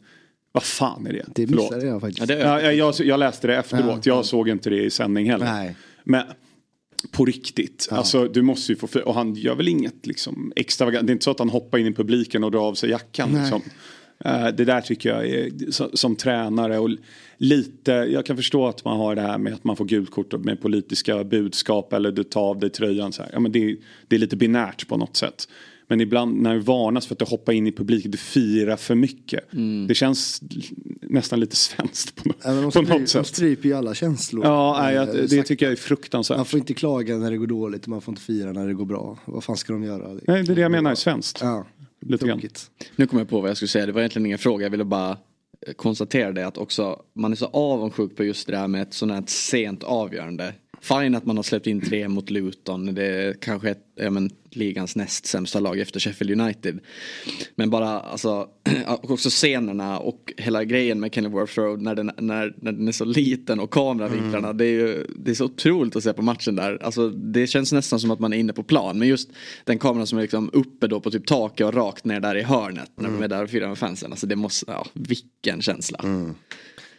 [0.52, 1.24] Vad fan är det?
[1.34, 2.20] Det missade jag faktiskt.
[2.20, 4.06] Ja, det, jag, jag, jag, läste det efteråt.
[4.06, 4.14] Ja.
[4.14, 5.46] Jag såg inte det i sändning heller.
[5.46, 5.76] Nej.
[6.04, 6.24] Men
[7.10, 7.88] på riktigt.
[7.90, 7.96] Ja.
[7.96, 11.06] Alltså du måste ju få, och han gör väl inget liksom extravagant.
[11.06, 13.40] Det är inte så att han hoppar in i publiken och drar av sig jackan.
[13.40, 13.62] Liksom.
[14.26, 16.90] Uh, det där tycker jag är så, som tränare och
[17.36, 20.32] lite, jag kan förstå att man har det här med att man får gult kort
[20.32, 23.30] med politiska budskap eller du tar av dig tröjan så här.
[23.32, 23.76] Ja men det,
[24.08, 25.48] det är lite binärt på något sätt.
[25.88, 28.94] Men ibland när det varnas för att du hoppar in i publiken, du firar för
[28.94, 29.52] mycket.
[29.52, 29.86] Mm.
[29.86, 30.42] Det känns
[31.02, 33.22] nästan lite svenskt på, ja, på något sätt.
[33.22, 34.44] De stryper ju alla känslor.
[34.44, 36.36] Ja, nej, jag, det Sagt, tycker jag är fruktansvärt.
[36.36, 38.74] Man får inte klaga när det går dåligt och man får inte fira när det
[38.74, 39.18] går bra.
[39.24, 40.08] Vad fan ska de göra?
[40.08, 41.38] Nej, det är det jag menar är svenskt.
[41.42, 41.66] Ja,
[42.00, 42.42] lite grann.
[42.96, 44.84] Nu kommer jag på vad jag skulle säga, det var egentligen ingen fråga, jag ville
[44.84, 45.16] bara
[45.76, 49.12] konstatera det att också man är så avundsjuk på just det där med ett sånt
[49.12, 50.54] här sent avgörande.
[50.80, 54.30] Fine att man har släppt in tre mot Luton, det är kanske ett, ja, men,
[54.50, 56.78] ligans näst sämsta lag efter Sheffield United.
[57.54, 58.48] Men bara alltså,
[59.02, 63.04] också scenerna och hela grejen med Kenilworth Road när den, när, när den är så
[63.04, 64.48] liten och kameravinklarna.
[64.48, 64.56] Mm.
[64.56, 66.82] Det, är ju, det är så otroligt att se på matchen där.
[66.82, 68.98] Alltså, det känns nästan som att man är inne på plan.
[68.98, 69.30] Men just
[69.64, 72.42] den kameran som är liksom uppe då på typ taket och rakt ner där i
[72.42, 73.20] hörnet när mm.
[73.20, 74.12] de är där och firar med fansen.
[74.12, 75.98] Alltså det måste, ja, vilken känsla.
[76.02, 76.34] Mm.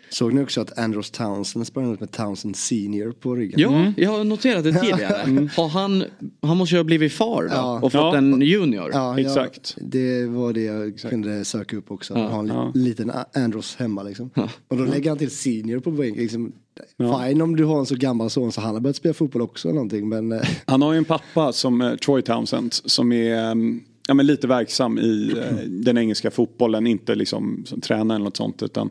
[0.09, 3.59] Såg ni också att Andros Townsend sprang ut med Townsend Senior på ryggen?
[3.59, 3.93] Ja, mm.
[3.97, 5.15] jag har noterat det tidigare.
[5.29, 5.49] Mm.
[5.57, 6.03] Har han,
[6.41, 7.75] han måste ju ha blivit far då ja.
[7.75, 8.17] och fått ja.
[8.17, 8.89] en junior.
[8.93, 9.75] Ja, Exakt.
[9.77, 11.09] Ja, det var det jag Exakt.
[11.09, 12.13] kunde söka upp också.
[12.13, 12.27] Ja.
[12.27, 12.71] Ha en ja.
[12.75, 14.29] liten Andros hemma liksom.
[14.67, 16.21] Och då lägger han till Senior på bänken.
[16.21, 16.53] Liksom,
[16.97, 19.67] Fine om du har en så gammal son så han har börjat spela fotboll också
[19.67, 20.09] eller någonting.
[20.09, 20.41] Men, eh.
[20.65, 24.47] han har ju en pappa som uh, Troy Townsend som är um, ja, men lite
[24.47, 26.87] verksam i uh, den engelska fotbollen.
[26.87, 28.63] Inte liksom som tränare eller något sånt.
[28.63, 28.89] Utan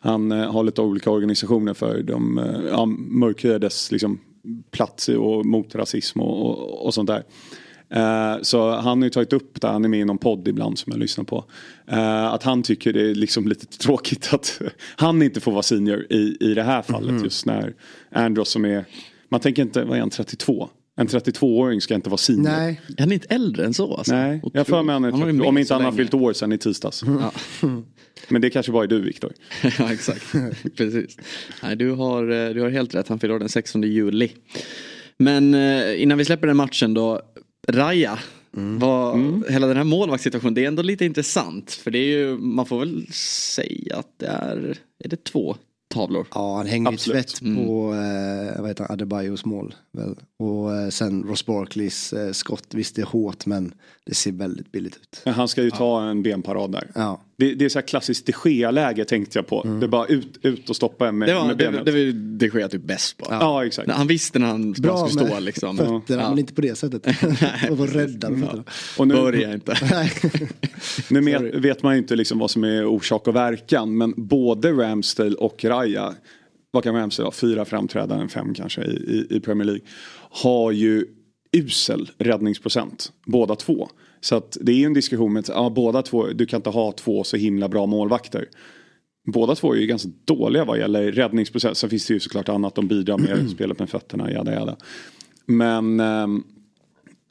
[0.00, 4.20] han eh, har lite olika organisationer för de eh, ja, mörkhyades liksom,
[4.70, 7.24] plats och mot rasism och, och, och sånt där.
[7.96, 10.78] Uh, så han har ju tagit upp det, han är med i någon podd ibland
[10.78, 11.44] som jag lyssnar på.
[12.30, 14.60] Att han tycker det är liksom lite tråkigt att
[14.96, 17.10] han inte får vara senior i, i det här fallet.
[17.10, 17.24] Mm.
[17.24, 17.74] Just när
[18.10, 18.84] Andros som är,
[19.28, 20.68] man tänker inte, vad är han, 32?
[20.96, 22.42] En 32-åring ska inte vara senior.
[22.42, 22.80] Nej.
[22.96, 23.94] Är han inte äldre än så?
[23.94, 24.14] Alltså?
[24.14, 26.58] Nej, jag för mig han är 30, om inte han har fyllt år sedan i
[26.58, 27.02] tisdags.
[27.02, 27.22] Mm.
[28.28, 29.32] Men det kanske bara är du Viktor.
[29.78, 30.32] ja exakt,
[30.76, 31.16] precis.
[31.62, 34.30] Nej, du, har, eh, du har helt rätt, han fyller år den 16 juli.
[35.16, 37.20] Men eh, innan vi släpper den matchen då,
[37.68, 38.18] Raja.
[38.56, 38.78] Mm.
[38.78, 39.44] Vad, mm.
[39.48, 41.72] Hela den här målvaktssituationen, det är ändå lite intressant.
[41.72, 45.56] För det är ju, man får väl säga att det är, är det två
[45.90, 46.26] tavlor.
[46.34, 47.26] Ja, han hänger Absolut.
[47.26, 47.66] tvätt mm.
[47.66, 49.74] på eh, vad heter han, Adebayos mål.
[49.92, 50.16] Väl.
[50.38, 53.74] Och eh, sen Ross Barkleys eh, skott, visst det är hårt men
[54.04, 55.22] det ser väldigt billigt ut.
[55.24, 56.10] Men han ska ju ta ja.
[56.10, 56.90] en benparad där.
[56.94, 57.20] Ja.
[57.40, 59.62] Det, det är så här klassiskt de Gea-läge tänkte jag på.
[59.80, 61.84] Det är bara ut, ut och stoppa en med, Det var med det, benet.
[61.84, 63.26] det, var de Gea typ bäst på.
[63.30, 63.66] ja.
[63.66, 63.90] exakt.
[63.90, 65.76] Han visste när han Bra skulle med stå liksom.
[65.76, 66.28] fötterna, Ja.
[66.30, 67.06] men inte på det sättet.
[67.70, 68.64] och vara rädda med fötterna.
[68.98, 69.76] Och nu, Börja inte.
[71.10, 73.96] Nu vet, vet man ju inte liksom vad som är orsak och verkan.
[73.98, 76.14] Men både Ramsdale och Raya,
[76.70, 79.82] vad kan Ramsdale ha, fyra framträdanden, fem kanske i, i, i Premier League.
[80.30, 81.04] Har ju
[81.52, 83.88] usel räddningsprocent, båda två.
[84.20, 86.92] Så att det är ju en diskussion med ja, båda två, du kan inte ha
[86.92, 88.48] två så himla bra målvakter.
[89.26, 91.76] Båda två är ju ganska dåliga vad gäller räddningsprocent.
[91.76, 94.76] Sen finns det ju såklart annat de bidrar med, spelet med fötterna, jada jada.
[95.46, 96.42] Men ehm,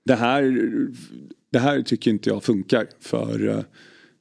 [0.05, 0.69] det här,
[1.51, 3.63] det här tycker inte jag funkar för, eh,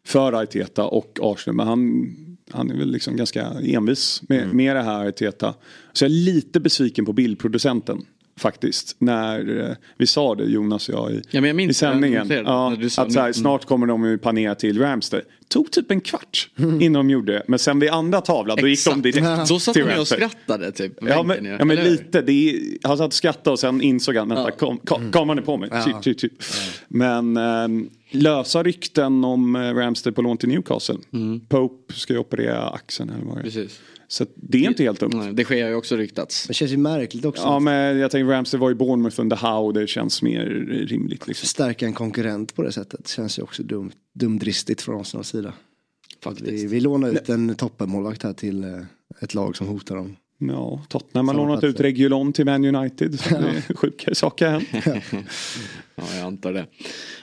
[0.07, 1.57] för Arteta och Arsenal.
[1.57, 2.07] Men han,
[2.51, 5.55] han är väl liksom ganska envis med, med det här Arteta.
[5.93, 8.05] Så jag är lite besviken på bildproducenten.
[8.39, 8.97] Faktiskt.
[8.99, 12.29] När eh, vi sa det Jonas och jag i, Ja, jag i sändningen.
[12.29, 15.23] det, Ja, sa att så här, snart kommer de ju panera till Ramsdale.
[15.49, 17.43] Tog typ en kvart innan de gjorde det.
[17.49, 20.73] Men sen vid andra tavlan då gick de direkt Så satt till med och skrattade
[20.73, 20.93] typ.
[21.01, 22.23] Ja men, ja, men lite.
[22.23, 25.43] Det är, han satt och skrattade och sen insåg han vänta, kom, kom, kameran är
[25.43, 25.71] på mig.
[25.85, 26.33] Shit, shit, shit.
[26.89, 30.97] Men ehm, lösa rykten om eh, Ramsdale på lån till Newcastle.
[31.49, 33.45] Pope ska ju operera axeln eller vad det är.
[33.45, 33.81] Precis.
[34.09, 35.13] Så det är inte helt dumt.
[35.15, 36.47] Nej, Det sker ju också ryktats.
[36.47, 37.43] Det känns ju märkligt också.
[37.43, 39.81] Ja men jag tänker Ramsdale var i Bournemouth under Howe.
[39.81, 40.45] Det känns mer
[40.89, 41.47] rimligt liksom.
[41.47, 45.53] Stärka en konkurrent på det sättet känns ju också dumt, dumdristigt från Arsenals sida.
[46.23, 46.51] Faktiskt.
[46.51, 48.71] Vi, vi lånar ut en toppenmålvakt här till eh,
[49.21, 50.17] ett lag som hotar dem.
[50.41, 51.81] Ja, Tottenham har lånat ut.
[51.81, 53.21] Regulon till Man United.
[53.21, 55.05] Så det är sjuka saker har hänt.
[55.95, 56.67] Ja, jag antar det.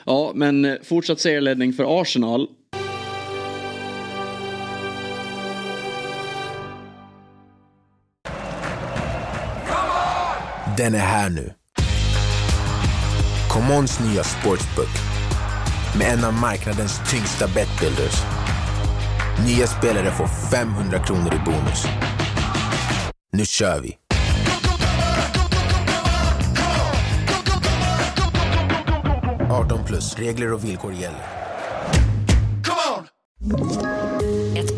[0.06, 2.48] Ja, men fortsatt serieledning för Arsenal.
[10.78, 11.54] Den är här nu.
[13.50, 14.90] Commons nya sportsbook
[15.98, 18.24] med en av marknadens tyngsta betbuilders.
[19.46, 21.86] Nya spelare får 500 kronor i bonus.
[23.32, 23.98] Nu kör vi!
[29.86, 30.16] plus.
[30.16, 31.26] Regler och villkor gäller.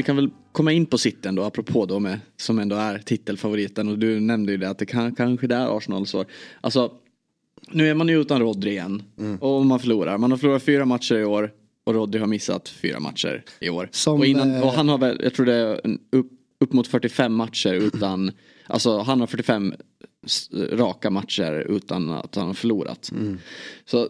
[0.00, 3.88] Vi kan väl komma in på sitten då, apropå då med, som ändå är titelfavoriten.
[3.88, 6.24] Och du nämnde ju det att det kan, kanske det är Arsenal så.
[6.60, 6.92] Alltså,
[7.70, 9.02] nu är man ju utan Rodri igen.
[9.18, 9.36] Mm.
[9.36, 10.18] Och man förlorar.
[10.18, 11.52] Man har förlorat fyra matcher i år.
[11.84, 13.88] Och Rodri har missat fyra matcher i år.
[13.92, 15.80] Som, och, innan, eh, och han har väl, jag tror det är
[16.12, 18.30] upp, upp mot 45 matcher utan,
[18.66, 19.74] alltså han har 45
[20.26, 23.10] s- raka matcher utan att han har förlorat.
[23.12, 23.38] Mm.
[23.84, 24.08] Så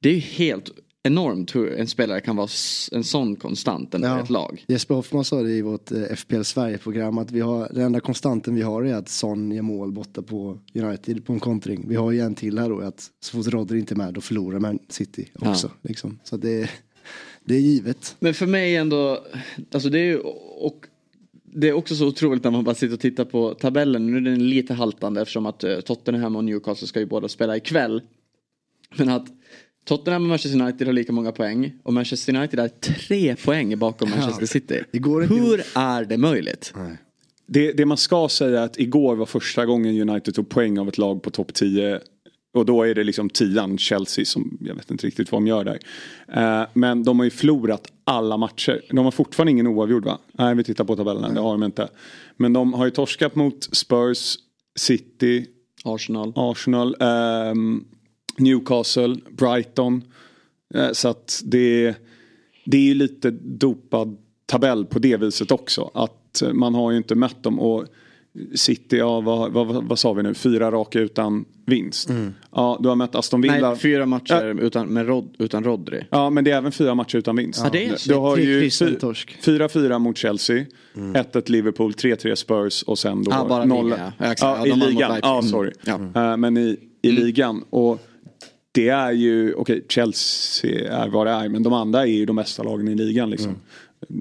[0.00, 0.70] det är ju helt
[1.02, 2.48] enormt hur en spelare kan vara
[2.92, 4.64] en sån konstant i ett lag.
[4.68, 8.54] Jesper Hoffman sa det i vårt eh, FPL Sverige-program att vi har, den enda konstanten
[8.54, 11.84] vi har är att Son gör mål borta på United på en kontring.
[11.88, 14.20] Vi har ju en till här då att så fort Rodri inte är med då
[14.20, 15.70] förlorar Man City också.
[15.82, 16.18] Liksom.
[16.24, 16.70] Så det,
[17.44, 18.16] det är givet.
[18.20, 19.24] Men för mig ändå,
[19.72, 20.86] alltså det är ju, och
[21.44, 24.06] det är också så otroligt när man bara sitter och tittar på tabellen.
[24.06, 27.56] Nu är den lite haltande eftersom att eh, Tottenham och Newcastle ska ju båda spela
[27.56, 28.02] ikväll.
[28.96, 29.26] Men att
[29.88, 34.10] Tottenham och Manchester United har lika många poäng och Manchester United är tre poäng bakom
[34.10, 34.82] Manchester City.
[34.92, 36.74] Det går inte Hur är det möjligt?
[37.46, 40.88] Det, det man ska säga är att igår var första gången United tog poäng av
[40.88, 42.00] ett lag på topp 10.
[42.54, 45.64] Och då är det liksom tian Chelsea som jag vet inte riktigt vad de gör
[45.64, 45.78] där.
[46.28, 48.82] Eh, men de har ju förlorat alla matcher.
[48.90, 50.18] De har fortfarande ingen oavgjord va?
[50.32, 51.88] Nej vi tittar på tabellen, det har de inte.
[52.36, 54.36] Men de har ju torskat mot Spurs,
[54.78, 55.46] City,
[55.84, 56.32] Arsenal.
[56.36, 57.84] Arsenal, ehm,
[58.38, 60.02] Newcastle, Brighton.
[60.74, 61.94] Eh, så att det,
[62.64, 65.90] det är ju lite dopad tabell på det viset också.
[65.94, 67.60] Att man har ju inte mött dem.
[67.60, 67.84] Och
[68.54, 72.10] City, ja vad, vad, vad, sa vi nu, fyra raka utan vinst.
[72.54, 73.68] Ja, du har mött Aston Villa.
[73.70, 76.04] Nej, fyra matcher utan, med Rod, utan Rodri.
[76.10, 77.60] Ja, men det är även fyra matcher utan vinst.
[77.64, 78.08] Ja, det är.
[78.08, 79.36] Du har ju kryss, en fy- torsk.
[79.42, 84.24] 4-4 mot Chelsea, 1-1 Liverpool, 3-3 Spurs och sen då Ah, bara noll- liga, ja.
[84.32, 84.40] Exakt.
[84.42, 85.18] Ja, Ja, i ligan.
[85.22, 85.50] Ja, Mm.
[85.50, 85.72] sorry.
[85.84, 85.94] Ja.
[86.14, 87.64] Eh, men i, i ligan.
[87.70, 88.00] Och
[88.78, 92.36] det är ju, okej Chelsea är vad det är, men de andra är ju de
[92.36, 93.56] bästa lagen i ligan liksom.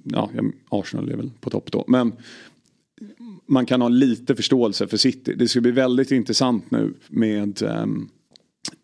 [0.04, 1.86] Ja, ja, Arsenal är väl på topp då.
[1.88, 2.14] Men
[3.46, 5.34] man kan ha lite förståelse för City.
[5.34, 8.10] Det ska bli väldigt intressant nu med ehm,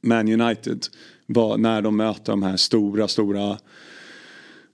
[0.01, 0.85] Man United.
[1.25, 3.57] Var när de möter de här stora, stora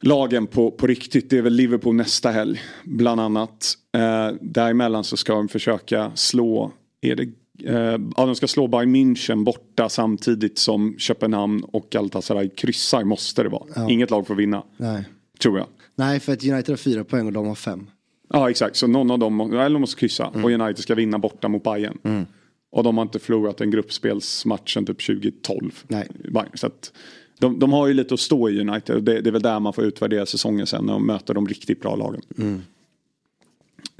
[0.01, 1.29] lagen på, på riktigt.
[1.29, 2.61] Det är väl Liverpool nästa helg.
[2.83, 3.73] Bland annat.
[3.97, 6.71] Eh, däremellan så ska de försöka slå.
[7.01, 7.29] Är det,
[7.65, 7.75] eh,
[8.17, 13.03] ja, de ska slå Bayern München borta samtidigt som Köpenhamn och Galatasaray kryssar.
[13.03, 13.63] Måste det vara.
[13.75, 13.89] Ja.
[13.89, 14.63] Inget lag får vinna.
[14.77, 15.03] Nej.
[15.41, 15.67] Tror jag.
[15.95, 17.89] Nej, för att United har fyra poäng och de har fem.
[18.29, 20.27] Ja exakt, så någon av dem eller de måste kryssa.
[20.27, 22.25] Och United ska vinna borta mot Bayern.
[22.71, 25.83] Och de har inte förlorat en gruppspelsmatch sedan typ 2012.
[25.87, 26.07] Nej.
[26.33, 26.49] Bayern.
[26.53, 26.91] Så att
[27.39, 28.95] de, de har ju lite att stå i United.
[28.95, 31.47] Och det, det är väl där man får utvärdera säsongen sen när de möter de
[31.47, 32.21] riktigt bra lagen.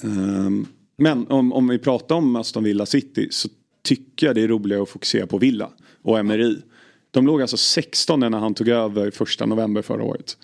[0.04, 0.66] Ehm,
[1.00, 3.50] men om, om vi pratar om Aston Villa City så
[3.82, 5.70] tycker jag det är roligare att fokusera på Villa
[6.02, 6.58] och Emery.
[7.12, 10.38] De låg alltså 16 när han tog över första november förra året.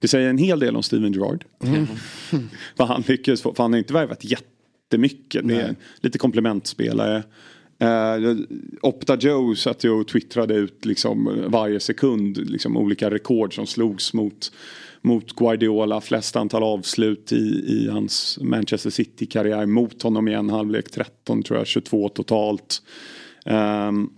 [0.00, 1.44] Det säger en hel del om Steven Gerrard.
[2.76, 5.48] för han lyckades få, för han har inte värvat jättemycket.
[5.48, 7.22] Det är lite komplementspelare.
[7.82, 8.36] Uh,
[8.82, 14.14] Opta Joe satt ju och twittrade ut liksom varje sekund liksom olika rekord som slogs
[14.14, 14.52] mot,
[15.02, 16.00] mot Guardiola.
[16.00, 20.90] Flest antal avslut i, i hans Manchester City-karriär mot honom i en halvlek.
[20.90, 22.82] 13 tror jag, 22 totalt.
[23.46, 24.10] Ehm,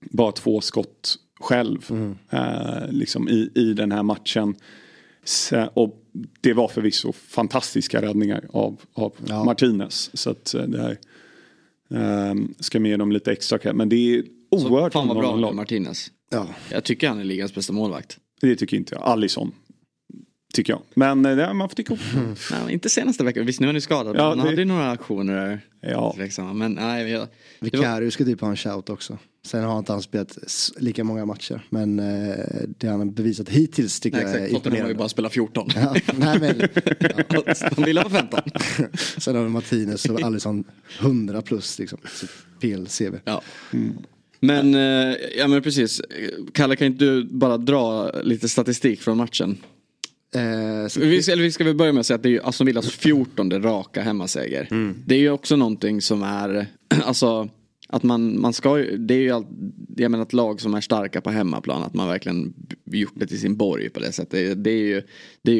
[0.00, 4.54] bara två skott själv eh, liksom i, i den här matchen.
[5.24, 6.04] Så, och
[6.40, 9.44] det var förvisso fantastiska räddningar av, av Ja.
[9.44, 10.10] Martinez.
[10.14, 10.98] Så att eh, det här
[11.90, 13.74] ehm, ska med dem lite extra cred.
[13.74, 15.54] Men det är oerhört Fan vad bra lag.
[15.54, 16.10] Martinez.
[16.30, 16.46] Ja.
[16.72, 18.18] Jag tycker han är ligans bästa målvakt.
[18.40, 19.02] Det tycker inte jag.
[19.04, 19.52] Allison.
[20.54, 20.82] Tycker jag.
[20.94, 21.96] Men eh, det, man får tycka
[22.50, 24.16] Nej, inte senaste veckan, visst nu är ju skadad.
[24.16, 25.60] Ja, han det- hade ju några aktioner där.
[25.80, 26.12] Ja.
[26.16, 26.52] Tveksamma.
[26.52, 29.18] Men nej, jag, det var, Vicario ska typ ha en shout också.
[29.46, 30.38] Sen har inte han spelat
[30.76, 31.66] lika många matcher.
[31.70, 32.34] Men eh,
[32.78, 34.48] det han har bevisat hittills tycker nej, jag är.
[34.50, 34.94] Tottenham har ju imponerande.
[34.94, 35.68] bara spelat 14.
[35.74, 36.58] Ja, nej, men,
[37.76, 38.40] De ville ha 15.
[39.18, 40.64] sen har vi Martinez och Alisson
[41.00, 41.98] 100 plus liksom.
[42.60, 43.14] PL-CV.
[43.24, 43.42] Ja.
[44.40, 46.00] Men, eh, ja men precis.
[46.54, 49.58] Kalle kan inte du bara dra lite statistik från matchen?
[50.34, 52.40] Eh, Vi ska, eller vi ska väl börja med att säga att det är ju
[52.42, 54.68] Aston Villas 14 raka hemmaseger.
[55.06, 56.66] Det är ju också någonting som är,
[57.04, 57.48] alltså
[57.88, 59.46] att man, man ska ju, det är ju allt,
[59.96, 63.40] jag menar ett lag som är starka på hemmaplan, att man verkligen gjort det till
[63.40, 64.30] sin borg på det sättet.
[64.30, 65.02] Det, det är ju,
[65.42, 65.56] det är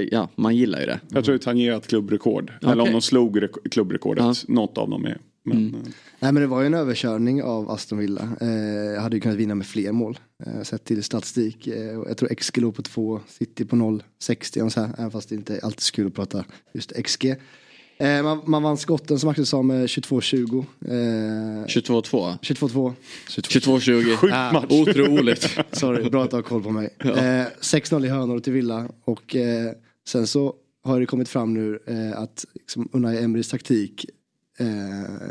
[0.00, 1.00] ju, ja, man gillar ju det.
[1.10, 2.52] Jag tror det tangerat klubbrekord.
[2.62, 4.24] Eller om de slog rek- klubbrekordet.
[4.24, 4.34] Ja.
[4.48, 5.18] Något av dem är.
[5.44, 5.80] Men, eh,
[6.20, 8.22] Nej men det var ju en överkörning av Aston Villa.
[8.40, 10.18] Eh, hade ju kunnat vinna med fler mål.
[10.46, 11.66] Eh, sett till statistik.
[11.66, 14.90] Eh, jag tror XG låg på 2, City på 0,60 och så här.
[14.98, 17.34] Även fast det inte är alltid så kul att prata just XG.
[17.98, 20.64] Eh, man, man vann skotten som Axel sa med 22-20.
[20.80, 22.38] Eh, 22-2.
[22.42, 22.92] 22-2.
[23.28, 24.16] 22-20.
[24.16, 24.64] Sjuk Ah, match.
[24.70, 25.58] Otroligt.
[25.72, 26.88] Sorry, bra att du har koll på mig.
[26.98, 28.88] Eh, 6-0 i hörnor till Villa.
[29.04, 29.72] Och eh,
[30.08, 30.54] sen så
[30.84, 34.14] har det kommit fram nu eh, att liksom, Unai Emerys taktik eh,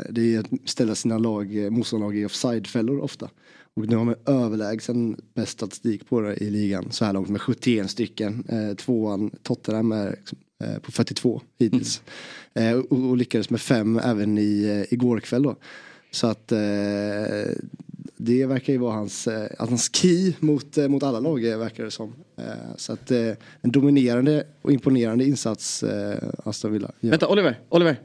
[0.08, 3.30] det är att ställa sina lag, eh, motståndarlag i offside-fällor ofta.
[3.76, 7.40] Och nu har man överlägsen bäst statistik på det i ligan så här långt med
[7.40, 8.44] 71 stycken.
[8.48, 12.02] Eh, tvåan Tottenham är liksom, eh, på 42 hittills.
[12.54, 15.56] Eh, och, och lyckades med fem även i, eh, igår kväll då.
[16.10, 16.58] Så att eh,
[18.16, 21.58] det verkar ju vara hans, eh, att hans key mot, eh, mot alla lag eh,
[21.58, 22.12] verkar det som.
[22.36, 26.90] Eh, så att eh, en dominerande och imponerande insats eh, Aston Villa.
[27.00, 27.10] Ja.
[27.10, 28.00] Vänta, Oliver, Oliver.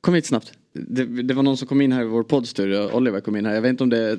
[0.00, 0.52] Kom hit snabbt.
[0.72, 2.92] Det, det var någon som kom in här i vår poddstudio.
[2.92, 3.54] Oliver kom in här.
[3.54, 4.18] Jag vet inte om det,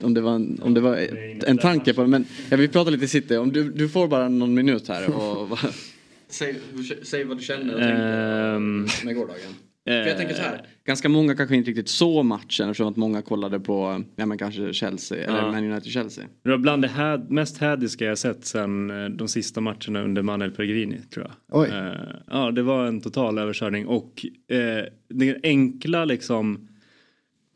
[0.00, 1.08] om det var, en, om det var
[1.46, 2.08] en tanke på det.
[2.08, 3.36] Men jag vill prata lite City.
[3.36, 5.10] Om du, du får bara någon minut här.
[5.10, 5.58] Och,
[6.28, 6.60] säg,
[7.02, 9.54] säg vad du känner och tänker Ehm, med gårdagen.
[9.84, 10.66] För jag tänker så här.
[10.84, 14.72] Ganska många kanske inte riktigt så matchen eftersom att många kollade på ja, men kanske
[14.72, 15.52] Chelsea eller Ja.
[15.52, 16.24] Man United-Chelsea.
[16.42, 20.22] Det var bland det här, mest hädiska jag sett sen eh, de sista matcherna under
[20.22, 21.60] Manuel Pellegrini tror jag.
[21.60, 21.68] Oj.
[21.68, 26.68] Eh, ja, det var en total överkörning och eh, den enkla liksom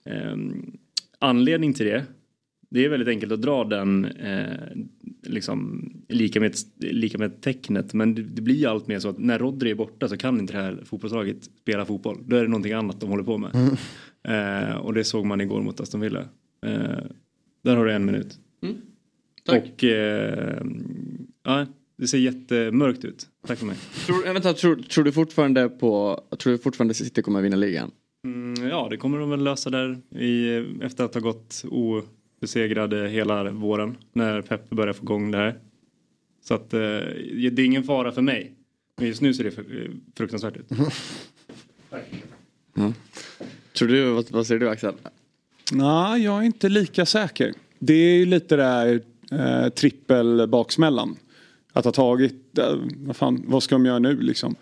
[0.04, 0.76] ehm,
[1.18, 2.04] anledning till det.
[2.68, 4.76] Det är väldigt enkelt att dra den eh,
[5.22, 9.38] liksom lika med, lika med tecknet men det, det blir allt mer så att när
[9.38, 12.18] Rodri är borta så kan inte det här fotbollslaget spela fotboll.
[12.26, 13.76] Då är det någonting annat de håller på med.
[14.28, 16.20] Eh, och det såg man igår mot Aston Villa.
[16.66, 17.04] Eh,
[17.62, 18.38] där har du en minut.
[19.46, 19.62] Tack.
[19.62, 20.62] Och eh,
[21.44, 23.26] ja, det ser jättemörkt ut.
[23.46, 23.76] Tack för mig.
[24.06, 27.90] Tror, äh, vänta, tror, tror du fortfarande på, tror du fortfarande City kommer vinna ligan?
[28.24, 31.64] Mm, ja, det kommer de väl lösa där i, efter att ha gått
[32.40, 35.58] obesegrade hela våren när Pep börjar få igång det här.
[36.44, 38.52] Så att eh, det är ingen fara för mig.
[38.96, 40.68] Men just nu ser det fr- fruktansvärt ut.
[43.78, 44.94] Tror du, vad, vad säger du Axel?
[45.72, 47.54] Nej, jag är inte lika säker.
[47.78, 49.00] Det är ju lite där
[49.32, 51.16] eh, trippelbaksmällan.
[51.72, 54.56] Att ha tagit, eh, vad fan, vad ska de göra nu liksom?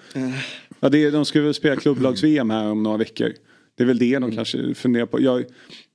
[0.80, 3.32] Ja, det är, de ska väl spela klubblags-VM här om några veckor.
[3.74, 5.20] Det är väl det de kanske funderar på.
[5.20, 5.44] Jag,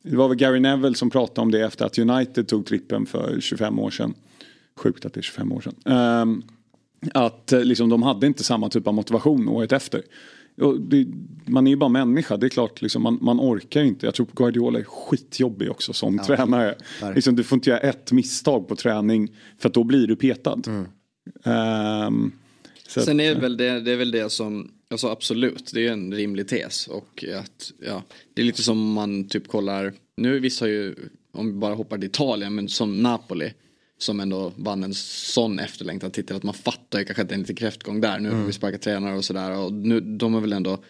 [0.03, 3.37] det var väl Gary Neville som pratade om det efter att United tog trippen för
[3.39, 4.13] 25 år sedan.
[4.75, 5.75] Sjukt att det är 25 år sedan.
[5.85, 6.43] Ehm,
[7.13, 10.01] att eh, liksom, de hade inte samma typ av motivation året efter.
[10.61, 11.07] Och det,
[11.45, 14.05] man är ju bara människa, det är klart liksom, man, man orkar inte.
[14.05, 16.75] Jag tror Guardiola är skitjobbig också som tränare.
[17.15, 20.61] Liksom, du får inte göra ett misstag på träning för att då blir du petad.
[21.43, 22.31] Ehm,
[22.87, 25.87] så Sen att, är det väl det, det är väl det som, alltså absolut, det
[25.87, 26.87] är en rimlig tes.
[26.87, 30.95] Och att, ja, det är lite som om man typ kollar, nu vissa har ju,
[31.31, 33.53] om vi bara hoppar till Italien, men som Napoli.
[34.01, 37.35] Som ändå vann en sån efterlängtad titel att man fattar ju kanske att det är
[37.35, 38.19] en liten kräftgång där.
[38.19, 40.83] Nu har vi sparkat tränare och sådär och nu, de har väl ändå,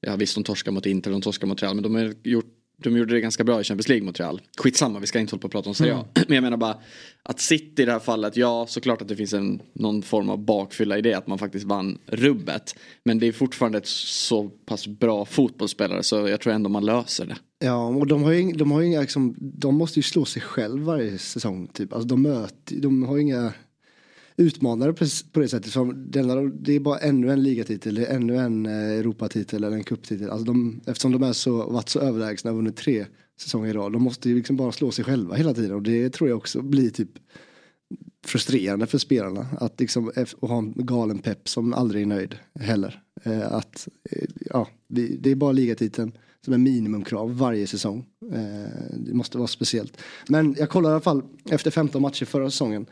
[0.00, 2.96] ja visst de torskar mot Inter, de torskar mot Real men de har gjort de
[2.96, 4.40] gjorde det ganska bra i Champions League mot Real.
[4.58, 6.04] Skitsamma, vi ska inte hålla på och prata om Serie A.
[6.14, 6.78] Men jag menar bara
[7.22, 10.38] att City i det här fallet, ja såklart att det finns en, någon form av
[10.38, 12.74] bakfylla i det att man faktiskt vann rubbet.
[13.04, 17.26] Men det är fortfarande ett så pass bra fotbollsspelare så jag tror ändå man löser
[17.26, 17.36] det.
[17.58, 20.42] Ja, och de har ju, de har ju inga, liksom, de måste ju slå sig
[20.42, 21.66] själv varje säsong.
[21.66, 21.92] Typ.
[21.92, 23.52] Alltså, de, möter, de har ju inga
[24.38, 24.92] utmanare
[25.32, 25.72] på, det sättet.
[25.72, 29.76] Som, det, det är bara ännu en ligatitel, det är ännu en eh, Europatitel eller
[29.76, 30.30] en cuptitel.
[30.30, 33.06] Alltså de, eftersom de är så, varit så överlägsna och vunnit tre
[33.40, 33.92] säsonger i rad.
[33.92, 35.72] De måste ju liksom bara slå sig själva hela tiden.
[35.72, 37.10] Och det tror jag också blir typ
[38.26, 39.46] frustrerande för spelarna.
[39.60, 43.02] Att liksom och ha en galen pepp som aldrig är nöjd heller.
[43.24, 46.12] Eh, att, eh, ja, det är bara ligatiteln
[46.44, 48.04] som är minimumkrav varje säsong.
[48.32, 49.96] Eh, det måste vara speciellt.
[50.28, 52.86] Men jag kollade i alla fall efter 15 matcher förra säsongen.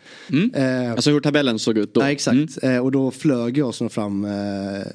[0.55, 2.01] Eh, Alltså hur tabellen såg ut då.
[2.01, 2.63] Ja, exakt.
[2.63, 4.87] Eh, och då flög jag som fram eh,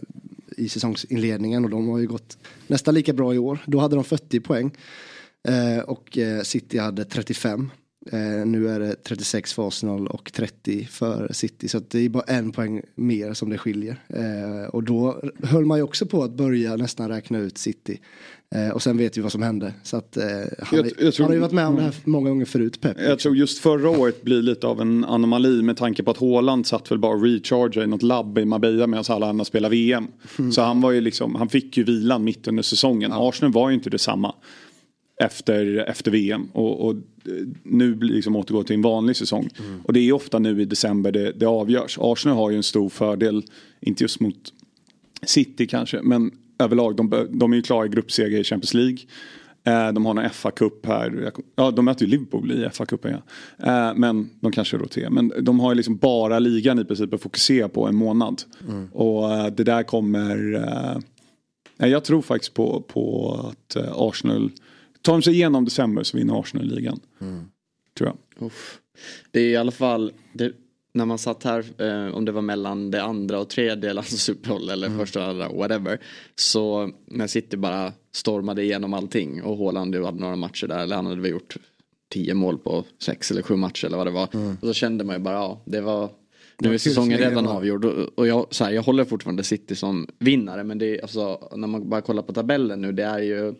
[0.57, 2.37] i säsongsinledningen och de har ju gått
[2.67, 3.59] nästan lika bra i år.
[3.67, 4.71] Då hade de 40 poäng
[5.47, 7.69] eh, och eh, City hade 35.
[8.11, 11.67] Eh, nu är det 36 för Arsenal och 30 för City.
[11.67, 13.99] Så det är bara en poäng mer som det skiljer.
[14.71, 17.99] Och då höll man ju också på att börja nästan räkna ut City.
[18.55, 19.73] Eh, och sen vet vi vad som hände.
[19.83, 20.23] Så att, eh,
[20.59, 22.81] han, Jag- jag tror- han har ju varit med om det här många gånger förut,
[22.81, 22.97] Pep.
[23.01, 26.67] Jag tror just förra året blir lite av en anomali med tanke på att Haaland
[26.67, 30.07] satt väl bara och rechargade i något labb i Marbella medan alla andra spelar VM.
[30.51, 33.11] Så han var ju liksom, han fick ju vilan mitt under säsongen.
[33.13, 34.35] Arsenal var ju inte detsamma
[35.23, 36.47] efter, efter VM.
[36.53, 37.31] Och, och eh,
[37.63, 39.49] nu liksom återgå till en vanlig säsong.
[39.83, 41.97] Och det är ofta nu i december det, det avgörs.
[42.01, 43.43] Arsenal har ju en stor fördel,
[43.81, 44.53] inte just mot
[45.25, 46.31] City kanske, men
[46.63, 46.95] överlag.
[46.95, 48.97] De, de är ju klara i gruppseger i Champions League.
[49.63, 51.31] Eh, De har en FA-cup här.
[51.55, 53.21] Ja, de möter ju Liverpool i FA-cupen.
[53.57, 53.89] Ja.
[53.89, 55.09] Eh, Men de kanske roterar.
[55.09, 58.41] Men de har ju liksom bara ligan i princip att fokusera på en månad.
[58.91, 60.61] Och eh, det där kommer...
[61.77, 64.51] Jag tror faktiskt på, på att Arsenal...
[65.01, 66.99] Tar de sig igenom december så vinner Arsenal ligan.
[67.97, 68.45] Tror jag.
[68.47, 68.79] Uff.
[69.31, 70.51] Det är i alla fall, det,
[70.93, 74.89] när man satt här, eh, om det var mellan det andra och tredje landslagsuppehåll eller
[74.89, 75.99] första och andra, whatever.
[76.35, 80.95] Så när City bara stormade igenom allting och Haaland ju hade några matcher där, eller
[80.95, 81.57] han hade väl gjort
[82.09, 84.27] tio mål på sex eller sju matcher eller vad det var.
[84.61, 86.09] Och så kände man ju bara, ja, det var
[86.59, 90.63] nu är säsongen redan avgjord och, jag, så här, jag håller fortfarande City som vinnare
[90.63, 93.53] men det är alltså när man bara kollar på tabellen nu det är ju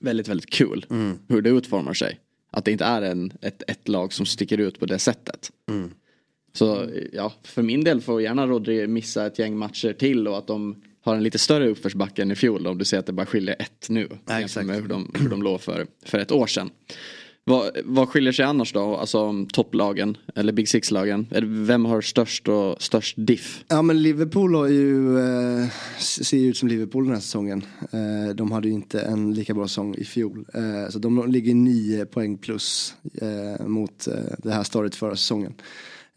[0.00, 0.86] väldigt väldigt kul
[1.28, 2.20] hur det utformar sig.
[2.50, 5.50] Att det inte är en, ett, ett lag som sticker ut på det sättet.
[6.56, 10.46] Så ja, för min del får gärna Rodri missa ett gäng matcher till och att
[10.46, 13.26] de har en lite större uppförsbacke än i fjol om du ser att det bara
[13.26, 14.08] skiljer ett nu.
[14.26, 14.66] Ja, exakt.
[14.66, 16.70] med hur de, hur de låg för, för ett år sedan.
[17.44, 18.96] Vad, vad skiljer sig annars då?
[18.96, 21.26] Alltså topplagen eller Big Six-lagen?
[21.66, 23.64] Vem har störst och störst diff?
[23.68, 27.64] Ja men Liverpool har ju, eh, ser ju ut som Liverpool den här säsongen.
[27.80, 30.46] Eh, de hade ju inte en lika bra säsong i fjol.
[30.54, 35.54] Eh, så de ligger nio poäng plus eh, mot eh, det här stadiet förra säsongen.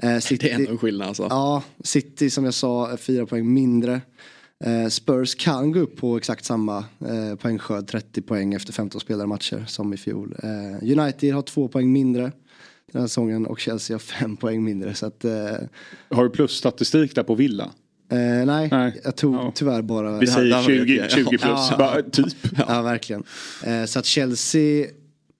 [0.03, 1.27] Eh, City, Det är ändå en skillnad alltså.
[1.29, 4.01] Ja, City som jag sa är fyra poäng mindre.
[4.65, 9.27] Eh, Spurs kan gå upp på exakt samma eh, poängskörd, 30 poäng efter 15 spelade
[9.27, 10.35] matcher som i fjol.
[10.43, 12.31] Eh, United har två poäng mindre
[12.91, 14.93] den här säsongen och Chelsea har fem poäng mindre.
[14.93, 15.31] Så att, eh,
[16.09, 17.63] Har du plusstatistik där på Villa?
[18.11, 19.01] Eh, nej, Nej.
[19.03, 19.51] jag tog Ja.
[19.55, 20.17] tyvär bara...
[20.19, 21.09] Vi säger har vi 20, det.
[21.11, 21.41] 20 plus.
[21.43, 21.75] Ja.
[21.77, 22.27] Bara, typ.
[22.67, 23.23] Ja, verkligen.
[23.65, 24.85] Eh, så att Chelsea,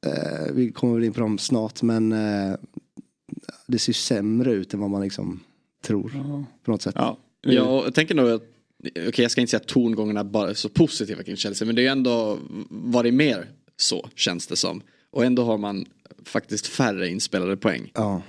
[0.06, 2.54] eh, vi kommer väl in på dem snart, men eh,
[3.70, 5.40] det ser sämre ut än vad man liksom
[5.84, 6.10] tror
[6.64, 6.96] på något sätt.
[6.98, 7.18] Ja.
[7.42, 8.44] Ja, jag tänker nog att
[9.08, 11.82] Okej jag ska inte säga att tongångarna bara är så positiva kring Chelsea men det
[11.82, 12.38] är ju ändå
[12.70, 14.82] varit mer så känns det som.
[15.12, 15.86] Och ändå har man
[16.24, 17.92] faktiskt färre inspelade poäng.
[17.94, 18.22] Ja.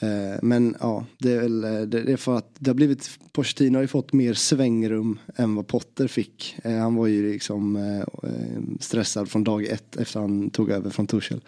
[0.00, 3.76] Eh, men ja, det är väl eh, det är för att det har blivit, Pochettino
[3.76, 6.56] har ju fått mer svängrum än vad Potter fick.
[6.64, 10.90] Eh, han var ju liksom eh, eh, stressad från dag ett efter han tog över
[10.90, 11.40] från Tuchel.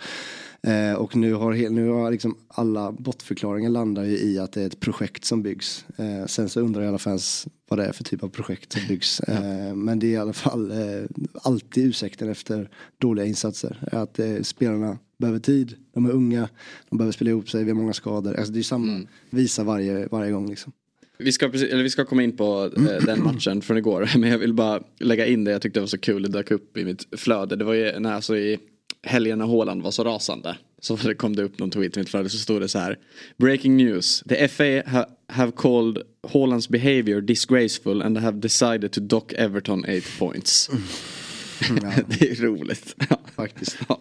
[0.67, 4.67] Eh, och nu har, nu har liksom alla bortförklaringar landar ju i att det är
[4.67, 5.85] ett projekt som byggs.
[5.97, 8.83] Eh, sen så undrar ju alla fans vad det är för typ av projekt som
[8.89, 9.21] byggs.
[9.21, 11.05] Eh, men det är i alla fall eh,
[11.43, 13.89] alltid ursäkten efter dåliga insatser.
[13.93, 16.49] Att eh, spelarna behöver tid, de är unga,
[16.89, 18.35] de behöver spela ihop sig, vi har många skador.
[18.35, 19.01] Alltså det är samma,
[19.31, 20.73] visa varje, varje gång liksom.
[21.19, 24.11] Vi ska, precis, eller vi ska komma in på eh, den matchen från igår.
[24.19, 25.51] Men jag vill bara lägga in det.
[25.51, 26.23] Jag tyckte det var så kul.
[26.23, 27.57] Det dök upp i mitt flöde.
[27.57, 28.59] Det var ju när alltså i
[29.03, 30.57] helgen när Haaland var så rasande.
[30.81, 32.99] Så det kom det upp någon tweet i mitt flöde så stod det så här.
[33.37, 34.23] Breaking news.
[34.29, 35.99] The FA ha, have called
[36.33, 40.71] Haalands behavior disgraceful and have decided to dock Everton 8 points.
[42.09, 42.95] det är roligt.
[43.11, 43.21] Ja.
[43.37, 43.79] Faktiskt.
[43.89, 44.01] Ja.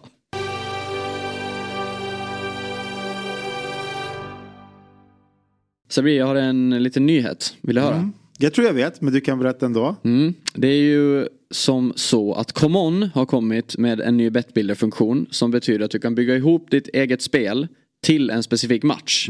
[5.88, 7.56] Sabri, jag har en liten nyhet.
[7.60, 8.10] Vill du höra?
[8.38, 9.96] Jag tror jag vet, men du kan berätta ändå.
[10.04, 10.34] Mm.
[10.54, 15.84] Det är ju som så att Common har kommit med en ny betbuilder-funktion som betyder
[15.84, 17.68] att du kan bygga ihop ditt eget spel
[18.02, 19.28] till en specifik match.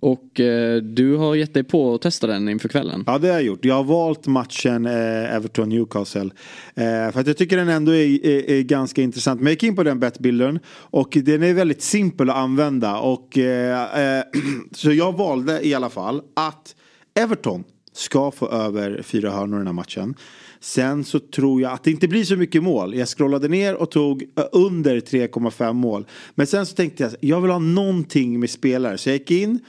[0.00, 3.04] Och eh, du har gett dig på att testa den inför kvällen.
[3.06, 3.64] Ja det har jag gjort.
[3.64, 6.30] Jag har valt matchen eh, Everton-Newcastle.
[6.74, 9.40] Eh, för att jag tycker den ändå är, är, är ganska intressant.
[9.40, 12.96] Men jag gick in på den bettbilden och den är väldigt simpel att använda.
[12.98, 14.24] Och, eh, eh,
[14.72, 16.76] så jag valde i alla fall att
[17.14, 20.14] Everton ska få över fyra hörnor i den här matchen.
[20.62, 22.94] Sen så tror jag att det inte blir så mycket mål.
[22.94, 26.06] Jag scrollade ner och tog under 3,5 mål.
[26.34, 28.98] Men sen så tänkte jag, jag vill ha någonting med spelare.
[28.98, 29.60] Så jag gick in,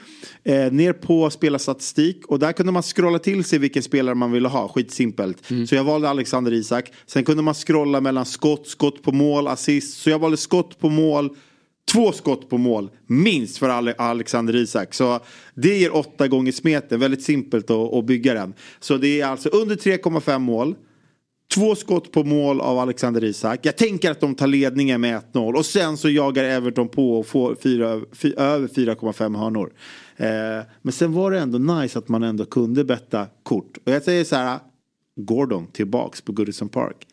[0.43, 4.47] eh, ner på spelarstatistik och där kunde man scrolla till sig vilken spelare man ville
[4.47, 4.67] ha.
[4.67, 5.37] Skitsimpelt.
[5.67, 6.91] Så jag valde Alexander Isak.
[7.05, 10.01] Sen kunde man scrolla mellan skott, skott på mål, assist.
[10.01, 11.35] Så jag valde skott på mål.
[11.93, 14.93] Två skott på mål, minst för Alexander Isak.
[14.93, 15.19] Så
[15.53, 18.53] det ger åtta gånger smeten, väldigt simpelt att, att bygga den.
[18.79, 20.75] Så det är alltså under 3,5 mål.
[21.55, 23.59] Två skott på mål av Alexander Isak.
[23.61, 25.53] Jag tänker att de tar ledningen med 1-0.
[25.53, 29.73] Och sen så jagar Everton på och får fyra, fy, över 4,5 hörnor.
[30.17, 30.27] Eh,
[30.81, 33.77] men sen var det ändå nice att man ändå kunde betta kort.
[33.85, 34.59] Och jag säger så här.
[35.15, 37.07] Gordon tillbaks på Goodison Park.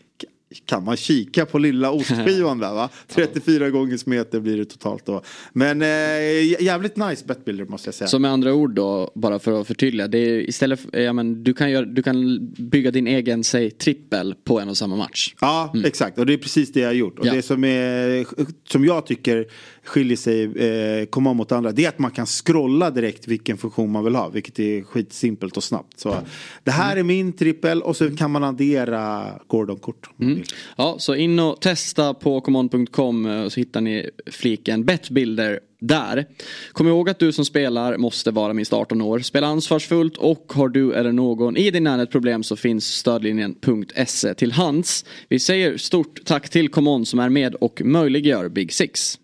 [0.64, 2.88] Kan man kika på lilla ostskivan där va?
[3.08, 5.22] 34 gånger smeten blir det totalt då.
[5.52, 8.08] Men eh, jävligt nice betbuilder måste jag säga.
[8.08, 10.08] Så med andra ord då, bara för att förtydliga.
[10.08, 13.70] Det är istället för, ja, men, du, kan göra, du kan bygga din egen, säg
[13.70, 15.34] trippel på en och samma match.
[15.40, 16.18] Ja, exakt.
[16.18, 17.18] Och det är precis det jag har gjort.
[17.18, 17.32] Och Ja.
[17.34, 18.26] det som, är,
[18.68, 19.46] som jag tycker
[19.84, 23.92] skiljer sig, eh, komma mot andra, det är att man kan scrolla direkt vilken funktion
[23.92, 24.28] man vill ha.
[24.28, 26.00] Vilket är skitsimpelt och snabbt.
[26.00, 26.16] Så
[26.64, 30.10] det här är min trippel och så kan man addera Gordon-kort.
[30.20, 30.42] vill.
[30.76, 36.26] Ja, så in och testa på command.com eh, så hittar ni fliken betbilder där.
[36.72, 39.18] Kom ihåg att du som spelar måste vara minst 18 år.
[39.18, 44.52] Spela ansvarsfullt och har du eller någon i din närhet problem så finns stödlinjen.se till
[44.52, 45.04] hands.
[45.28, 49.18] Vi säger stort tack till Common som är med och möjliggör Big Six.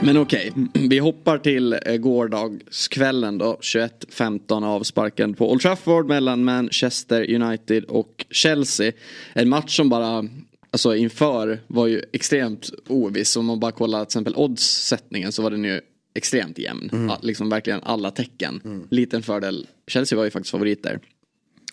[0.00, 7.34] Men okej, vi hoppar till eh, gårdagskvällen då, 21-15 avsparken på Old Trafford mellan Manchester
[7.34, 8.92] United och Chelsea.
[9.32, 10.24] En match som bara,
[10.70, 13.36] alltså inför var ju extremt oviss.
[13.36, 15.80] Om man bara kollar till exempel oddssättningen så var den ju
[16.14, 16.90] extremt jämn.
[17.08, 18.86] Ja, liksom verkligen alla tecken.
[18.90, 21.00] Liten fördel, Chelsea var ju faktiskt favoriter.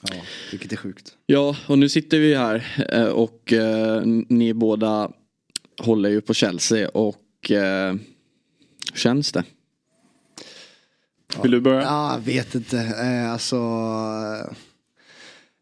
[0.09, 0.15] Ja,
[0.51, 1.13] vilket är sjukt.
[1.25, 5.11] Ja, och nu sitter vi här eh, och eh, ni båda
[5.81, 7.21] håller ju på Chelsea och
[8.95, 9.43] hur känns det?
[11.41, 11.81] Vill du börja?
[11.81, 12.79] Ja, jag vet inte.
[12.79, 13.59] Eh, alltså,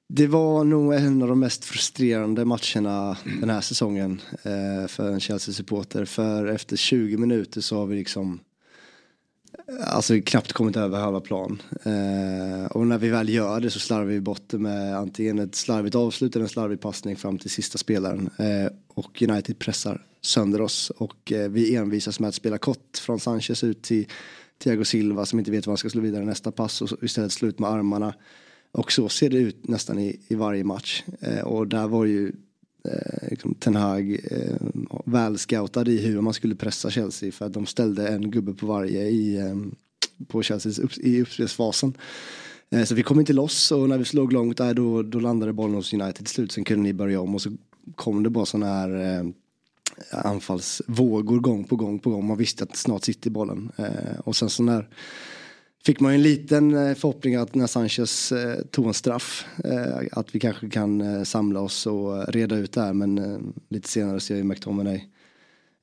[0.09, 5.19] det var nog en av de mest frustrerande matcherna den här säsongen eh, för en
[5.19, 6.05] Chelsea-supporter.
[6.05, 8.39] För efter 20 minuter så har vi liksom
[9.85, 11.61] Alltså knappt kommit över halva plan.
[11.83, 15.55] Eh, och när vi väl gör det så slarvar vi bort det med antingen ett
[15.55, 18.29] slarvigt avslut eller en slarvig passning fram till sista spelaren.
[18.87, 23.63] Och United pressar sönder oss och eh, vi envisas med att spela kort från Sanchez
[23.63, 24.07] ut till
[24.57, 27.47] Thiago Silva som inte vet vad han ska slå vidare nästa pass och istället slå
[27.47, 28.13] ut med armarna.
[28.71, 31.03] Och så ser det ut nästan i, i varje match.
[31.19, 32.31] Eh, och där var ju
[32.85, 34.57] eh, liksom Ten Hag eh,
[35.05, 38.65] väl scoutad i hur man skulle pressa Chelsea för att de ställde en gubbe på
[38.65, 39.55] varje i, eh,
[40.27, 41.97] på Chelseas upp, i uppspelsfasen.
[42.69, 45.53] Eh, så vi kom inte loss och när vi slog långt där då, då landade
[45.53, 46.51] bollen hos United till slut.
[46.51, 47.51] Sen kunde ni börja om och så
[47.95, 49.23] kom det bara sådana här eh,
[50.11, 52.27] anfallsvågor gång på gång på gång.
[52.27, 53.71] Man visste att snart sitter bollen.
[53.77, 54.87] Eh, och sen så när
[55.85, 59.45] fick man ju en liten eh, förhoppning att när Sanchez eh, tog en straff
[60.11, 64.35] att vi kanske kan samla oss och reda ut det här men lite senare ser
[64.35, 65.03] ju McTominay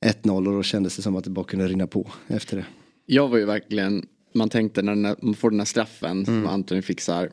[0.05, 2.65] 1-0 och då kändes det som att det bara kunde rinna på efter det.
[3.05, 4.95] Jag var ju verkligen, man tänkte när
[5.25, 6.25] man får den här straffen Mm.
[6.25, 7.31] som Antoni fixar.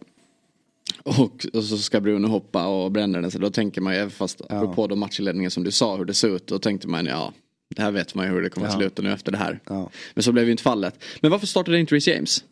[1.02, 3.30] Och, och så ska Bruno hoppa och bränner den.
[3.30, 6.30] Så då tänker man ju, fast apropå då matchledningen som du sa hur det såg
[6.30, 6.46] ut.
[6.46, 7.32] Då tänkte man ja,
[7.76, 8.78] det här vet man ju hur det kommer att Ja.
[8.78, 9.60] sluta nu efter det här.
[9.68, 9.90] Ja.
[10.14, 10.94] Men så blev ju inte fallet.
[11.20, 12.44] Men varför startade inte Reece James?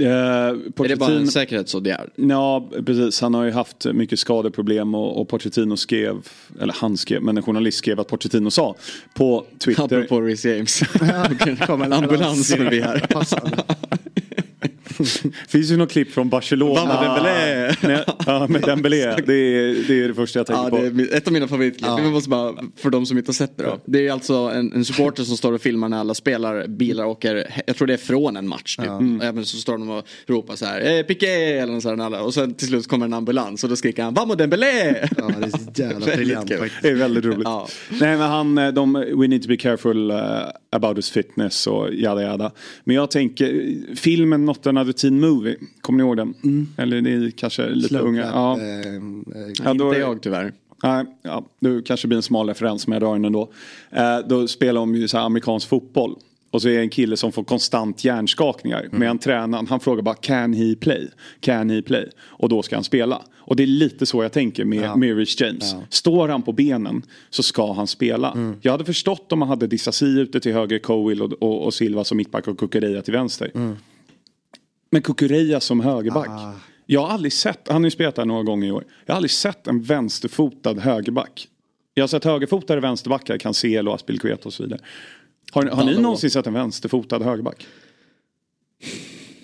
[0.00, 2.10] Eh, Är det bara en säkerhetsåtgärd?
[2.16, 3.20] Ja, precis.
[3.20, 6.16] Han har ju haft mycket skadeproblem och, och Pochettino skrev,
[6.60, 8.74] eller han skrev, men en journalist skrev att Pochettino sa
[9.14, 9.82] på Twitter.
[9.84, 10.80] Apropå Reece James.
[11.66, 13.06] Kommer en ambulans förbi här.
[15.48, 16.80] Finns ju något klipp från Barcelona.
[16.80, 17.74] Vamos Dembélé.
[17.80, 19.16] Med, ja, med Dembélé.
[19.26, 20.76] Det är, det är det första jag tänker Ja, på.
[20.76, 21.86] det är ett av mina favoritklipp.
[21.86, 22.00] Ja.
[22.00, 23.80] Jag måste bara, för de som inte har sett det då.
[23.84, 27.62] Det är alltså en, en supporter som står och filmar när alla spelar bilar åker,
[27.66, 28.86] jag tror det är från en match typ.
[28.86, 29.20] Mm.
[29.20, 32.22] Även så står de och ropar så här, eh, Piqué eller något sånt där.
[32.22, 35.08] Och sen till slut kommer en ambulans och då skriker han, Vamos Dembélé!
[35.16, 36.82] Ja, det är så jävla briljant faktiskt.
[36.82, 37.42] Det är väldigt roligt.
[37.44, 37.68] Ja.
[37.88, 40.18] Nej men han, eh, de, we need to be careful uh,
[40.72, 42.50] about his fitness och jada jada.
[42.84, 46.34] Men jag tänker, filmen Not another teen movie, kommer ni ihåg den?
[46.76, 48.20] Eller ni kanske är lite Slow unga?
[48.22, 48.58] Ja.
[48.60, 50.52] eh, eh, Ja, inte jag tyvärr.
[50.82, 53.50] Nej, ja, det kanske blir en smal referens men jag drar den ändå.
[53.90, 56.16] Eh, då spelar de ju så här amerikansk fotboll.
[56.50, 58.88] Och så är det en kille som får konstant hjärnskakningar.
[58.90, 61.08] Men han tränaren, han frågar bara can he play?
[61.40, 62.08] Can he play?
[62.22, 63.22] Och då ska han spela.
[63.36, 64.96] Och det är lite så jag tänker med, Ja.
[64.96, 65.74] med Rich James.
[65.90, 68.54] Står han på benen så ska han spela.
[68.62, 72.04] Jag hade förstått om man hade Disasi ute till höger, Cowell och, och, och Silva
[72.04, 73.50] som mittback och Kukureya till vänster.
[74.94, 76.56] Men Kukureya som högerback.
[76.86, 78.84] Jag har aldrig sett, han har ju spelat där några gånger i år.
[79.06, 81.48] Jag har aldrig sett en vänsterfotad högerback.
[81.94, 84.80] Jag har sett högerfotade vänsterbackar, Cancelo, Aspilicueta och så vidare.
[85.52, 87.66] Har, har ni någonsin sett en vänsterfotad högerback?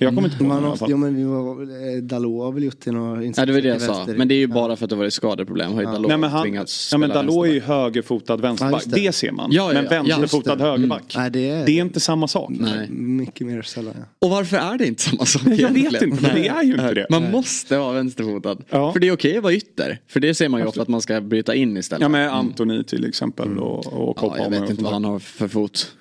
[0.02, 0.96] Jag kommer inte på någon Man i alla fall.
[0.96, 1.62] men vi var,
[1.96, 4.06] eh, Dalot har väl gjort det några Ja det var det jag sa.
[4.16, 4.54] Men det är ju Ja.
[4.54, 5.72] bara för att det var ett skadeproblem.
[5.72, 7.76] Har ju Dalot Nej men, han, tvingats ja, men Dalot är ju vänsterback.
[7.84, 8.82] högerfotad vänsterback.
[8.86, 9.00] Ja, det.
[9.06, 9.12] det.
[9.12, 9.50] ser man.
[9.52, 10.02] Ja, ja, men ja.
[10.06, 10.64] Ja, vänsterfotad det.
[10.64, 11.14] högerback.
[11.16, 12.50] Nej, det är- det är inte samma sak.
[12.50, 12.90] Nej.
[12.90, 14.04] Mycket mer sällan ja.
[14.26, 16.94] Och varför är det inte samma sak Jag vet inte, men det är ju inte
[16.94, 17.06] det.
[17.10, 18.56] Man måste vara vänsterfotad.
[18.70, 18.92] Ja.
[18.92, 19.98] För det är okej att vara ytter.
[20.08, 22.02] För det ser man ju ofta att man ska bryta in istället.
[22.02, 24.92] Ja med Antoni till exempel och, och Cole Ja, jag vet och inte sånt vad
[24.92, 25.92] han har för fot.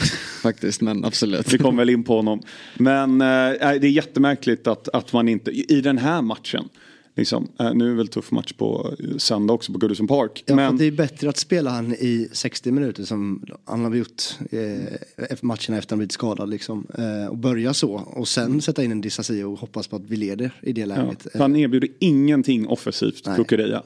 [0.42, 1.54] Faktiskt, men absolut.
[1.54, 2.42] Vi kom väl in på honom.
[2.78, 3.26] Men eh,
[3.58, 6.68] det är jättemärkligt att, att man inte, i den här matchen,
[7.16, 10.44] liksom, eh, nu är det väl tuff match på eh, söndag också på Goodison Park.
[10.46, 14.22] Ja, men det är bättre att spela han i 60 minuter som han har gjort
[14.50, 16.86] eh, efter matcherna efter han blivit skadad liksom.
[16.98, 20.16] Eh, och börja så och sen sätta in en Disasi och hoppas på att vi
[20.16, 21.26] leder i det ja, läget.
[21.32, 23.36] för han erbjuder ingenting offensivt, Nej.
[23.36, 23.82] Kukureya.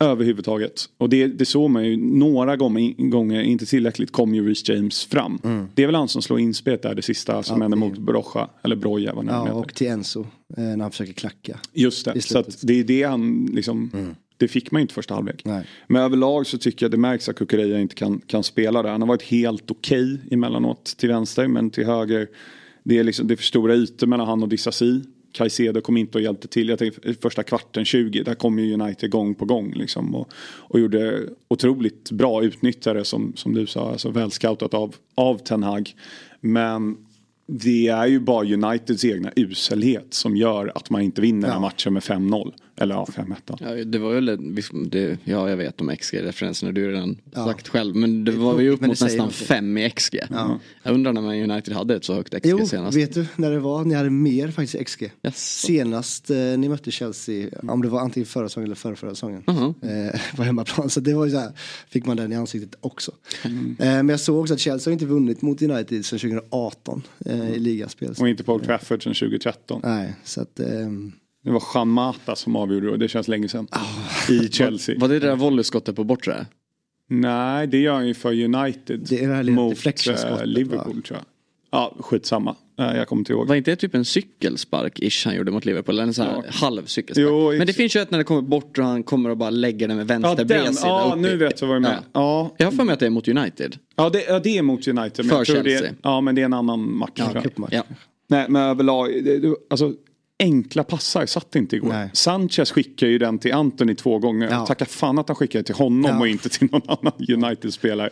[0.00, 0.88] Överhuvudtaget.
[0.98, 5.04] Och det, det såg man ju några gånger, gånger inte tillräckligt, kom ju Reece James
[5.04, 5.38] fram.
[5.74, 8.50] Det är väl han som slår inspelet där, det sista som Ja, hände mot Brocha,
[8.62, 11.58] eller Broja vad Ja, och till Enzo eh, när han försöker klacka.
[11.72, 13.90] Just det, så att det är det han liksom,
[14.36, 15.42] det fick man ju inte första halvlek.
[15.44, 15.66] Nej.
[15.86, 18.90] Men överlag så tycker jag det märks att Kukureya inte kan, kan spela där.
[18.90, 22.28] Han har varit helt okej emellanåt till vänster men till höger.
[22.84, 25.02] Det är, liksom, det är för stora ytor mellan han och Disasi.
[25.38, 26.68] Caicedo kom inte och hjälpte till.
[26.68, 30.14] Jag tänkte första kvarten 20 där kom ju United gång på gång liksom.
[30.14, 30.28] Och,
[30.58, 33.92] och gjorde otroligt bra utnyttjare som, som du sa.
[33.92, 35.94] Alltså välscoutat av, av Ten Hag.
[36.40, 36.96] Men
[37.50, 41.60] det är ju bara Uniteds egna uselhet som gör att man inte vinner den här
[41.60, 42.52] matchen med 5-0.
[42.80, 43.56] Eller ja, 5-1 då.
[43.60, 47.68] Ja, det var ju, visst- det, ja jag vet om XG-referenserna, du har redan sagt
[47.68, 47.96] själv.
[47.96, 49.46] Men det var ju upp mot nästan någonting.
[49.46, 50.18] fem i XG.
[50.82, 52.96] Jag undrar när man United hade ett så högt XG Jo, senast.
[52.96, 53.84] vet du när det var?
[53.84, 55.02] Ni hade mer faktiskt XG.
[55.22, 55.60] Yes.
[55.60, 59.42] Senast eh, ni mötte Chelsea, om det var antingen förra säsongen eller förra, förra säsongen.
[59.46, 59.74] Mhm.
[59.82, 60.90] Eh, på hemmaplan.
[60.90, 61.52] Så det var ju så här,
[61.88, 63.12] fick man den i ansiktet också.
[63.44, 63.76] Mm.
[63.78, 67.37] Eh, men jag såg också att Chelsea har inte vunnit mot United sedan 2018 eh,
[67.44, 68.14] i ligaspel.
[68.20, 69.80] Och inte på Old Trafford sedan 2013.
[69.84, 70.60] Nej, så att...
[70.60, 71.12] ehm,
[71.44, 73.68] Det var Jean Mata som avgjorde och det känns länge sedan.
[74.30, 74.98] I Chelsea.
[74.98, 76.46] Var det det där volleyskottet på bortre?
[77.10, 79.06] Nej, det gör han ju för United.
[79.08, 81.02] Det är det här lilla mot eh, Liverpool va?
[81.06, 81.24] tror jag.
[81.70, 82.56] Ja, skitsamma.
[82.80, 83.46] Eh, jag kommer inte ihåg.
[83.48, 85.94] Var inte det typ en cykelspark-ish han gjorde mot Liverpool?
[85.94, 86.50] Eller en sån här Ja.
[86.52, 87.26] halv cykelspark?
[87.28, 89.50] Jo, Men det finns ju ett när det kommer bort och han kommer och bara
[89.50, 90.46] lägger den med Ja, vänster den.
[90.46, 92.00] bredsida Ja, nu vet jag vad du menar.
[92.12, 92.54] Ja.
[92.56, 93.76] Jag har för mig att det är mot United.
[93.96, 95.26] Ja, det, ja, det är mot United.
[95.26, 95.88] Men För Chelsea.
[95.88, 97.10] är, ja, men det är en annan match.
[97.14, 97.44] ja, tror jag.
[97.44, 97.72] cupmatch.
[97.72, 97.82] Ja.
[98.28, 99.24] Nej, men överlag.
[99.24, 99.92] Det, det, alltså,
[100.38, 101.88] enkla passar satt inte igår.
[101.88, 102.10] Nej.
[102.12, 104.48] Sanchez skickar ju den till Anthony två gånger.
[104.50, 104.66] Ja.
[104.66, 106.20] Tacka fan att han skickade till honom Ja.
[106.20, 108.10] och inte till någon annan United-spelare.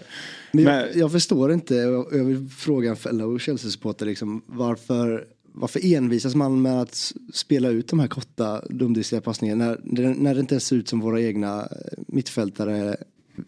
[0.64, 5.94] Men Men- jag, jag förstår inte, jag vill fråga en fellow Chelsea-supporter liksom, varför, varför
[5.94, 10.40] envisas man med att spela ut de här korta dumdristiga passningarna när, det- när det
[10.40, 11.66] inte ens ser ut som våra egna eh,
[12.08, 12.96] mittfältare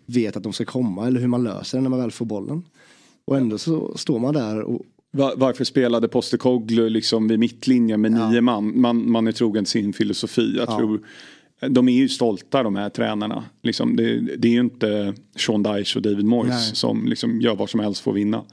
[0.07, 2.63] vet att de ska komma eller hur man löser det när man väl får bollen.
[3.25, 8.13] Och ändå så står man där och Va- Varför spelade Postecoglou liksom vid mittlinjen med
[8.13, 8.81] nio man?
[8.81, 9.11] man?
[9.11, 10.55] Man är trogen sin filosofi.
[10.57, 10.79] Jag Ja.
[10.79, 11.01] tror
[11.61, 13.45] de är ju stolta de här tränarna.
[13.63, 16.77] Liksom, det, det är ju inte Sean Dyche och David Moyes Nej.
[16.77, 18.45] som liksom gör vad som helst för att vinna.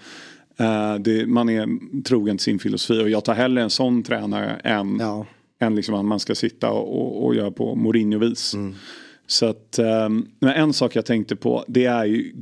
[0.57, 1.67] Eh, det, man är
[2.03, 5.25] trogen till sin filosofi och jag tar hellre en sån tränare än, Ja.
[5.59, 8.55] än liksom att man ska sitta och, och, göra på Mourinho-vis.
[9.27, 12.35] Så att, ehm, men en sak jag tänkte på det är ju,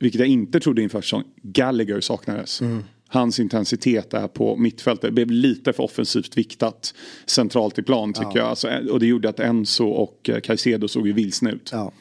[0.00, 2.60] vilket jag inte trodde inför säsongen, Gallagher saknades.
[3.08, 6.94] Hans intensitet är på mittfältet det blev lite för offensivt viktat
[7.26, 8.48] centralt i plan tycker jag.
[8.48, 11.70] Alltså, och det gjorde att Enzo och eh, Caicedo såg ju vilsna ut.
[11.72, 11.92] Ja.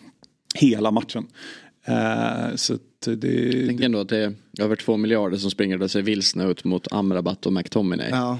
[0.55, 1.27] Hela matchen.
[1.85, 2.81] Eh, så att
[3.17, 3.55] det...
[3.57, 6.63] Jag tänker ändå att det är över två miljarder som springer och ser vilsna ut
[6.63, 8.09] mot Amrabat och McTominay.
[8.09, 8.39] Ja.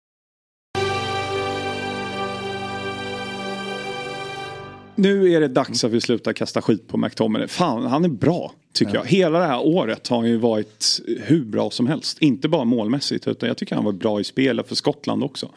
[4.95, 7.47] Nu är det dags att vi slutar kasta skit på McTominay.
[7.47, 9.05] Fan, han är bra tycker jag.
[9.05, 12.17] Hela det här året har han ju varit hur bra som helst.
[12.21, 15.49] Inte bara målmässigt utan jag tycker han var bra i spelet för Skottland också.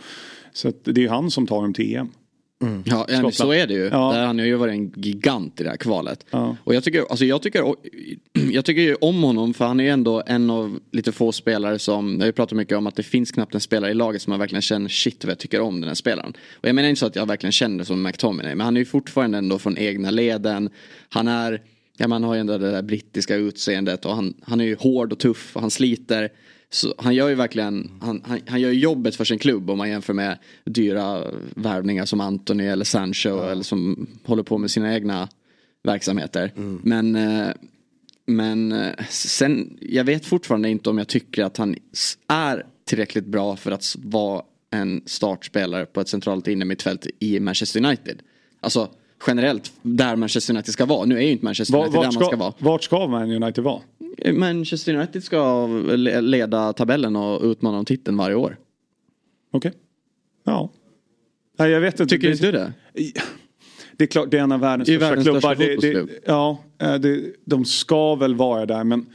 [0.53, 2.09] Så det är ju han som tar dem till EM.
[2.85, 3.35] Ja, ja, Skottland.
[3.35, 3.85] så är det ju.
[3.85, 4.13] Ja.
[4.13, 6.27] Där han har ju varit en gigant i det här kvalet.
[6.31, 6.57] Ja.
[6.65, 7.75] Och jag tycker, alltså jag tycker,
[8.53, 11.79] jag tycker ju om honom för han är ju ändå en av lite få spelare
[11.79, 14.23] som, jag har ju pratat mycket om att det finns knappt en spelare i laget
[14.23, 16.33] som man verkligen känner shit vad jag tycker om den här spelaren.
[16.53, 18.87] Och jag menar inte så att jag verkligen känner som McTominay men han är ju
[18.87, 20.71] fortfarande ändå från egna leden.
[21.09, 21.63] Han är,
[21.97, 25.13] ja man har ju ändå det där brittiska utseendet och han, han är ju hård
[25.13, 26.31] och tuff och han sliter.
[26.75, 29.91] Så han gör ju verkligen, han, han, han gör jobbet för sin klubb om man
[29.91, 35.29] jämför med dyra värvningar som Anthony eller Sancho eller som håller på med sina egna
[35.83, 36.53] verksamheter.
[36.83, 37.49] Men, eh,
[38.27, 41.77] men eh, sen, jag vet fortfarande inte om jag tycker att han
[42.29, 48.23] är tillräckligt bra för att vara en startspelare på ett centralt innermittfält i Manchester United.
[48.61, 48.91] Alltså
[49.27, 51.05] generellt där Manchester United ska vara.
[51.05, 52.53] Nu är ju inte Manchester United där vart, man ska ska, vara.
[52.59, 53.81] vart ska Man United vara?
[54.33, 58.57] Manchester United ska le- leda tabellen och utmana om titeln varje år.
[59.53, 59.73] Okej.
[60.45, 60.71] Ja.
[61.59, 62.15] Nej, jag vet inte.
[62.15, 62.73] Tycker inte du det?
[63.97, 65.55] Det är klart, det är en av världens största världens klubbar.
[65.55, 69.07] största Det, det, ja, eh, det, de ska väl vara där men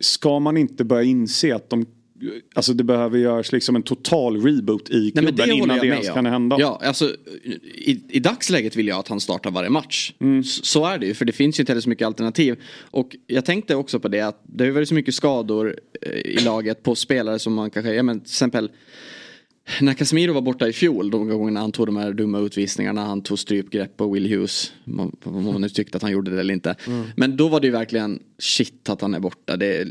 [0.00, 1.86] ska man inte börja inse att de
[2.54, 6.08] Alltså det behöver göras liksom en total reboot i Nej, klubben det innan det ens
[6.08, 6.56] kan hända.
[6.60, 7.14] Ja, alltså,
[7.74, 10.12] i, I dagsläget vill jag att han startar varje match.
[10.20, 10.40] Mm.
[10.40, 12.56] S- Så är det ju, för det finns ju inte heller så mycket alternativ.
[12.90, 16.38] Och jag tänkte också på det att det har varit så mycket skador eh, i
[16.44, 18.70] laget på spelare som man kanske, ja men till exempel
[19.80, 23.22] när Casemiro var borta i fjol, de gångerna han tog de här dumma utvisningarna, han
[23.22, 24.72] tog strypgrepp på Will Hughes.
[25.22, 26.76] Om man nu tyckte att han gjorde det eller inte.
[27.16, 29.56] Men då var det ju verkligen shit att han är borta.
[29.56, 29.84] Det,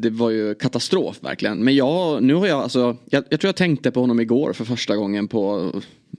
[0.00, 1.58] det var ju katastrof verkligen.
[1.58, 4.64] Men jag, nu har jag alltså, jag, jag tror jag tänkte på honom igår för
[4.64, 5.72] första gången på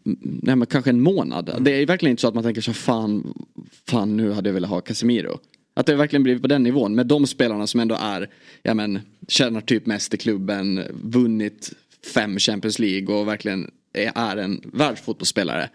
[0.04, 1.56] nej, men kanske en månad.
[1.60, 3.34] Det är verkligen inte så att man tänker så fan,
[3.88, 5.40] fan nu hade jag velat ha Casemiro.
[5.74, 8.30] Att det verkligen blivit på den nivån med de spelarna som ändå är,
[8.64, 11.74] ja men, tjänar typ mest i klubben, vunnit
[12.14, 15.70] fem Champions League och verkligen är, en världsfotbollsspelare.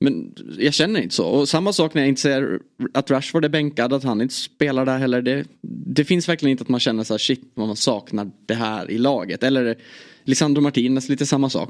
[0.00, 1.26] Men jag känner inte så.
[1.26, 2.60] Och samma sak när jag inte säger
[2.94, 5.22] att Rashford är bänkad, att han inte spelar där heller.
[5.22, 5.44] Det,
[5.86, 8.98] det finns verkligen inte att man känner så här shit, man saknar det här i
[8.98, 9.42] laget.
[9.42, 9.76] Eller
[10.24, 11.68] Lisandro Martinez, lite samma sak.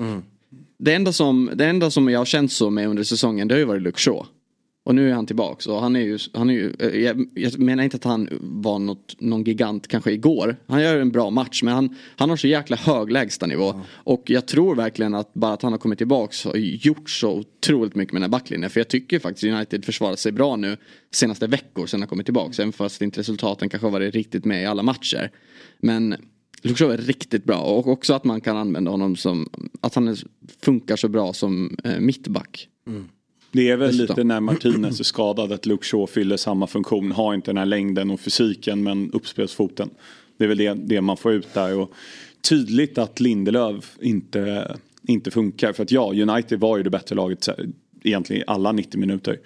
[0.79, 3.59] Det, enda som, det enda som jag har känt så med under säsongen, det har
[3.59, 4.27] ju varit Luke Shaw.
[4.85, 7.59] Och nu är han tillbaks och han är ju, han är ju eh, jag, jag
[7.59, 10.57] menar inte att han var något, någon gigant kanske igår.
[10.67, 13.81] Han gör en bra match men han, han har så jäkla hög lägstanivå.
[13.91, 17.95] Och jag tror verkligen att bara att han har kommit tillbaks har gjort så otroligt
[17.95, 18.71] mycket med den här backlinjen.
[18.71, 20.77] För jag tycker faktiskt United försvarar sig bra nu
[21.11, 22.59] senaste veckor sedan han kommit tillbaks.
[22.59, 25.31] Även fast inte resultaten kanske har varit riktigt med i alla matcher.
[25.79, 26.17] Men
[26.63, 29.49] Shaw är riktigt bra och också att man kan använda honom som,
[29.81, 30.17] att han
[30.61, 32.69] funkar så bra som eh, mittback.
[33.55, 34.15] Det är väl Dessutom.
[34.15, 37.13] lite när Martinez är skadad att Luke Shaw fyller samma funktion.
[37.13, 39.91] Har inte den här längden och fysiken men uppspelsfoten.
[40.39, 41.79] Det är väl det, det man får ut där.
[41.79, 41.93] Och
[42.49, 45.73] tydligt att Lindelöf inte, inte funkar.
[45.73, 47.49] För att ja, United var ju det bättre laget
[48.03, 49.39] egentligen i alla 90 minuter.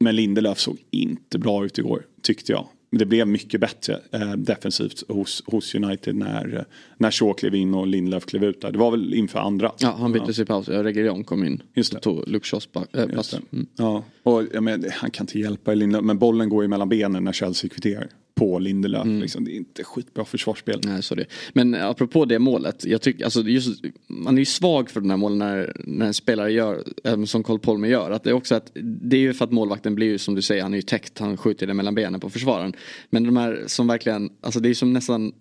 [0.00, 2.68] Men Lindelöf såg inte bra ut igår tyckte jag.
[2.94, 6.62] Det blev mycket bättre eh, defensivt hos, hos United när, eh,
[6.96, 8.72] när Shaw klev in och Lindelöf klev ut där.
[8.72, 9.72] Det var väl inför andra.
[9.78, 10.68] Ja, han byttes i paus.
[10.68, 11.62] Reguilon kom in.
[11.74, 11.96] Just det.
[11.96, 13.02] Och tog Luke Shaws äh.
[13.02, 13.66] Mm.
[13.76, 17.24] Ja, och jag men, han kan inte hjälpa Lindelöf, men bollen går ju mellan benen
[17.24, 18.08] när Chelsea kvitterar.
[18.34, 19.06] På Lindelöf.
[19.06, 19.44] Liksom.
[19.44, 20.80] Det är inte skitbra försvarsspel.
[20.84, 21.26] Nej, så det.
[21.52, 22.84] Men apropå det målet.
[22.84, 26.14] Jag tycker, alltså, just, man är ju svag för den här målen när, när en
[26.14, 28.10] spelare gör, även som Cole Palmer gör.
[28.10, 30.42] Att det, är också att, det är ju för att målvakten blir ju som du
[30.42, 32.72] säger, han är ju täckt, han skjuter det mellan benen på försvararen.
[33.10, 35.32] Men de här som verkligen, alltså det är som nästan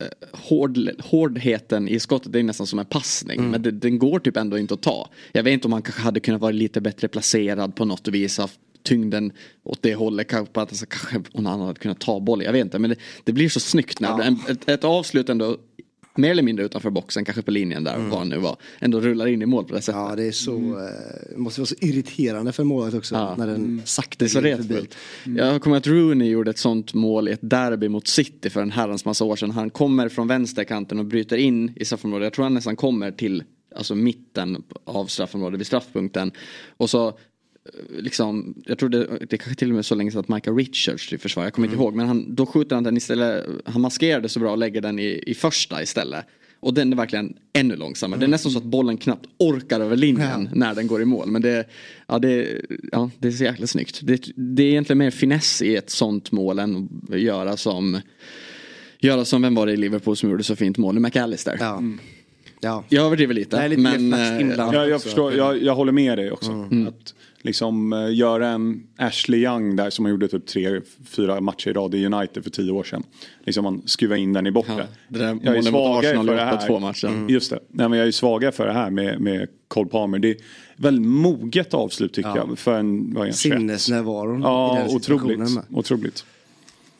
[0.00, 3.50] eh, Hård, hårdheten i skottet det är nästan som en passning.
[3.50, 5.08] Men det, den går typ ändå inte att ta.
[5.32, 8.38] Jag vet inte om han kanske hade kunnat vara lite bättre placerad på något vis.
[8.38, 9.32] Haft tyngden
[9.62, 10.28] åt det hållet.
[10.28, 12.44] Kanske, att, alltså, kanske om han hade kunnat ta bollen.
[12.46, 12.78] Jag vet inte.
[12.78, 15.56] Men det, det blir så snyggt när en, ett, ett avslut ändå
[16.16, 19.26] mer eller mindre utanför boxen, kanske på linjen där, vad han nu var, ändå rullar
[19.26, 20.00] in i mål på det sättet.
[20.00, 23.34] Ja, det är så, eh, det måste vara så irriterande för målvakt också Ja.
[23.38, 24.74] när den sakta Det är så glider förbi.
[24.74, 24.96] retfullt.
[25.38, 28.70] Jag kommer att Rooney gjorde ett sånt mål i ett derby mot City för en
[28.70, 29.50] herrans massa år sedan.
[29.50, 32.26] Han kommer från vänsterkanten och bryter in i straffområdet.
[32.26, 33.42] Jag tror han nästan kommer till
[33.76, 36.32] alltså mitten av straffområdet vid straffpunkten.
[36.76, 37.14] Och så eh,
[37.98, 41.12] liksom, jag tror det, det kanske till och med så länge sedan att Michael Richards
[41.12, 41.94] i försvar, jag kommer inte ihåg.
[41.94, 44.98] Men han, då skjuter han den istället, han maskerar det så bra och lägger den
[44.98, 46.26] i, i första istället.
[46.60, 48.20] Och den är verkligen ännu långsammare.
[48.20, 51.30] Det är nästan så att bollen knappt orkar över linjen när den går i mål.
[51.30, 51.68] Men det,
[52.06, 52.60] ja, det,
[52.92, 54.00] ja, det är så jäkla snyggt.
[54.02, 58.00] Det, det är egentligen mer finess i ett sånt mål än att göra som
[58.98, 61.00] Göra som, vem var det i Liverpool som gjorde så fint mål?
[61.00, 61.56] McAllister.
[61.60, 61.82] Ja.
[62.60, 62.84] Ja.
[62.88, 63.56] Jag överdriver lite.
[63.56, 64.74] Det är lite mer men, fast inblandat.
[64.74, 66.68] Ja, jag, förstår, jag, jag håller med dig också.
[66.88, 71.68] Att liksom uh, göra en Ashley Young där som han gjorde typ tre, fyra matcher
[71.68, 73.02] i rad i United för tio år sedan.
[73.44, 74.86] Liksom man skruvar in den i bortre.
[75.08, 76.66] Ja, jag är svagare för det här.
[76.66, 77.06] två matcher.
[77.06, 77.28] Mm.
[77.28, 77.58] Just det.
[77.68, 80.18] Nej, men jag är svagare för det här med, med Cole Palmer.
[80.18, 80.36] Det är
[80.76, 82.58] väldigt moget avslut tycker jag.
[82.58, 83.58] För en, vad är han, 21?
[83.58, 85.66] Sinnesnärvaron i Ja, den situationen otroligt.
[85.70, 86.24] otroligt.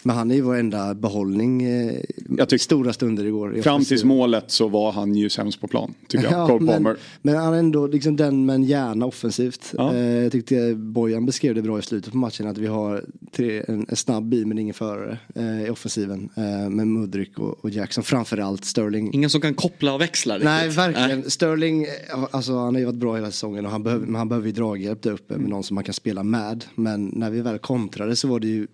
[0.07, 2.01] Men han är ju vår enda behållning eh,
[2.39, 3.57] Jag tycker- stora stunder igår.
[3.57, 5.95] i Fram tills målet så var han ju sämst på plan.
[6.09, 6.33] Tycker jag.
[6.35, 6.97] Ja, Cole men, Palmer.
[7.23, 9.75] men han är ändå liksom den med en hjärna offensivt.
[9.77, 9.95] Ja.
[9.95, 13.63] Eh, jag tyckte Bojan beskrev det bra i slutet på matchen att vi har tre,
[13.69, 16.29] en, en snabb bil men ingen förare eh, i offensiven.
[16.37, 19.15] Eh, med Mudryk och, och Jackson framförallt Sterling.
[19.15, 20.45] Ingen som kan koppla och växla riktigt.
[20.45, 21.31] Nej, verkligen.
[21.31, 21.89] Sterling, eh,
[22.31, 24.53] alltså, han har ju varit bra hela säsongen och han behöver, men han behöver ju
[24.53, 26.65] draghjälp där uppe med någon som man kan spela med.
[26.75, 28.67] Men när vi väl kontrade så var det ju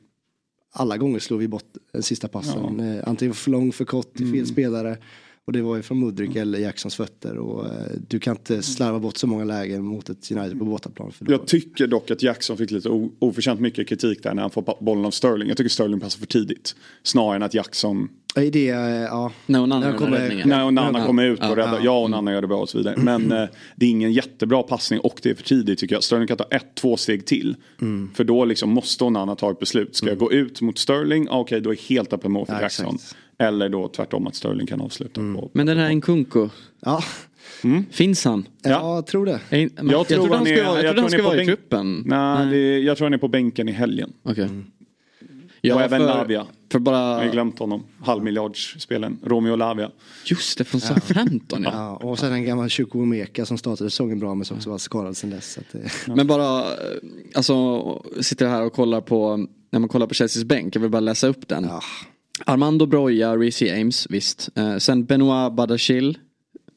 [0.73, 2.81] alla gånger slog vi bort den sista passen.
[2.81, 4.99] Eh, antingen för lång, för kort, till fel spelare.
[5.45, 7.39] Och det var ju från Mudryk eller Jacksons fötter.
[7.39, 7.73] Och, eh,
[8.09, 11.13] du kan inte slarva bort så många lägen mot ett United på bortaplan.
[11.13, 14.51] För då, Jag tycker dock att Jackson fick lite oförtjänt mycket kritik där när han
[14.51, 15.49] får bollen av Sterling.
[15.49, 16.75] Jag tycker Sterling passar för tidigt.
[17.03, 19.33] Snarare än att Jackson, I det, eh, ja.
[19.47, 21.07] När någon annan Jag gör kommer- när Ja.
[21.07, 21.81] kommer ut och räddar.
[21.85, 22.95] Ja, och Nanna gör det bra och så vidare.
[22.99, 23.45] Men eh,
[23.77, 26.03] det är ingen jättebra passning och det är för tidigt tycker jag.
[26.05, 27.57] Sterling kan ta ett, två steg till.
[28.15, 29.97] För då liksom måste Onana ta ett beslut.
[29.97, 31.27] Ska jag gå ut mot Sterling?
[31.31, 32.95] Ah, Okej, då är helt öppen mål för Ja, Jackson.
[32.95, 33.17] exakt.
[33.39, 35.21] Eller då tvärtom att Sterling kan avsluta.
[35.21, 36.49] på- Men den här Nkunku,
[36.81, 37.03] Ja,
[37.91, 38.45] finns han?
[38.63, 38.71] ja.
[38.71, 38.95] Ja.
[38.95, 39.41] jag tror det.
[39.51, 42.03] Jag, jag, jag trodde han skulle, vara- jag trodde han skulle vara i truppen.
[42.07, 44.13] Nej, det, jag tror han är på bänken i helgen.
[44.23, 44.49] Okej.
[45.61, 46.45] Ja, och även för, Lavia.
[46.45, 47.85] För Jag har bara, glömt honom.
[48.03, 49.19] Halvmiljardsspelen.
[49.25, 49.91] Romeo Lavia.
[50.25, 51.71] just det, från Southampton ja.
[51.73, 55.17] Ja, och sen en gammal Chukwuemeka som startade säsongen bra men som också var skadad
[55.17, 55.59] sen dess.
[55.73, 56.67] Det, Men bara, eh,
[57.35, 57.83] alltså,
[58.21, 61.27] sitter här och kollar på, när man kollar på Chelseas bänk, jag vill bara läsa
[61.27, 61.65] upp den.
[61.65, 61.81] ja.
[62.47, 64.49] Armando Broja, Reece James, visst.
[64.55, 66.19] Eh, sen Benoit Badachil,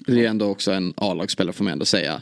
[0.07, 2.21] det är ändå också en A-lagsspelare får man ändå säga.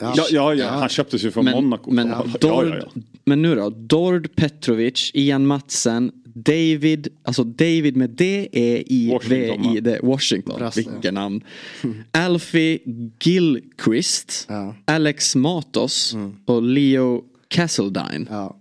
[0.00, 0.68] Ja, ja, ja.
[0.68, 1.90] han köptes ju från Men, Monaco.
[1.90, 3.00] men, ja, Dord, ja, ja.
[3.24, 11.14] men nu då, Dord Petrovic, Ian Matsen, David, alltså David med D-E-I-V-I, D, Washington, vilket
[11.14, 11.44] namn.
[12.10, 12.78] Alfie
[13.22, 14.74] Gilchrist, Ja.
[14.84, 18.26] Alex Matos och Leo Castledine.
[18.30, 18.56] Ja.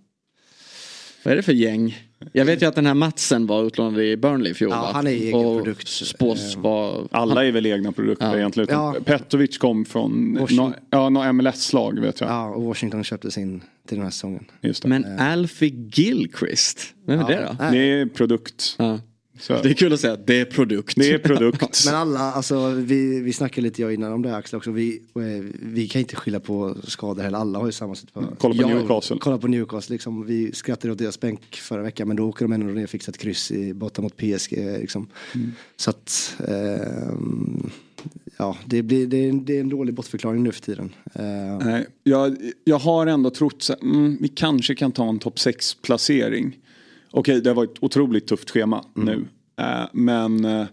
[1.23, 1.97] Vad är det för gäng?
[2.33, 4.89] Jag vet ju att den här Matsen var utlånad i Burnley i fjol Ja, va?
[4.93, 5.87] han är egen och produkt.
[5.87, 7.07] Spås vara...
[7.11, 8.37] Alla är väl egna produkter Ja.
[8.37, 8.69] egentligen.
[8.71, 8.95] Ja.
[9.05, 10.69] Petrovic kom från Washington.
[10.69, 12.29] no, ja, något MLS-lag vet jag.
[12.29, 14.45] ja, och Washington köptes in till den här säsongen.
[14.61, 14.89] Just det.
[14.89, 17.65] Men Alfie Gilchrist, vem är det då?
[17.71, 18.77] Det är produkt.
[19.39, 19.61] Så.
[19.61, 20.93] Det är kul att säga att det är produkt.
[20.97, 21.83] Det är produkt.
[21.85, 24.71] Men alla, alltså vi, vi snackade lite jag innan om det här Axel också.
[24.71, 25.21] Vi, eh,
[25.61, 27.37] vi kan inte skylla på skador heller.
[27.37, 28.35] Alla har ju samma situation.
[28.39, 29.17] Kolla på Ja, Newcastle.
[29.19, 29.93] Kolla på Newcastle.
[29.93, 32.89] Liksom, vi skrattade åt deras bänk förra veckan men då åker de ändå ner och
[32.89, 34.51] fixar ett kryss i, borta mot PSG.
[34.79, 35.07] Liksom.
[35.35, 35.51] Mm.
[35.75, 37.69] Så att ehm,
[38.37, 40.93] ja, det, blir, det, är, en- det är en dålig bortförklaring nu för tiden.
[41.13, 41.23] Eh,
[41.65, 45.73] Nej, jag, jag har ändå trott så, mm, vi kanske kan ta en topp 6
[45.73, 46.57] placering.
[47.11, 49.25] Okej, det var ett otroligt tufft schema nu.
[49.59, 50.65] Eh, men eh,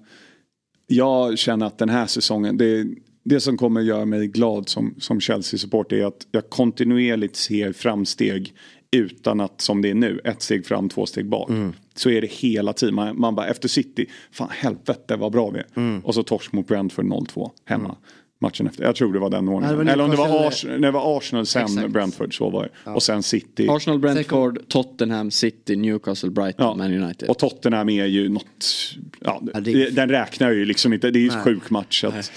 [0.87, 2.87] jag känner att den här säsongen, det,
[3.24, 8.55] det som kommer göra mig glad som, som Chelsea-support är att jag kontinuerligt ser framsteg
[8.97, 11.51] utan att som det är nu, ett steg fram, två steg bak.
[11.95, 12.95] Så är det hela tiden.
[12.95, 15.66] Man, man bara efter City, fan helvete vad bra vi är.
[16.05, 17.97] Och så torsk mot Brentford 0-2 hemma.
[18.45, 18.84] Matchen efter.
[18.84, 19.76] Jag tror det var den Ja, det ordningen.
[19.86, 21.88] var Eller om det var, nej, det var Arsenal sen Exakt.
[21.90, 22.90] Brentford, så var det.
[22.90, 23.66] Och sen City.
[23.70, 26.74] Arsenal, Brentford, Tottenham, City, Newcastle, Brighton, Ja.
[26.74, 27.28] Man United.
[27.28, 28.64] Och Tottenham är ju något,
[29.20, 31.42] ja, Ja, det- den räknar ju liksom inte, det är ju en Nej.
[31.45, 32.05] sjuk match.
[32.05, 32.32] Att,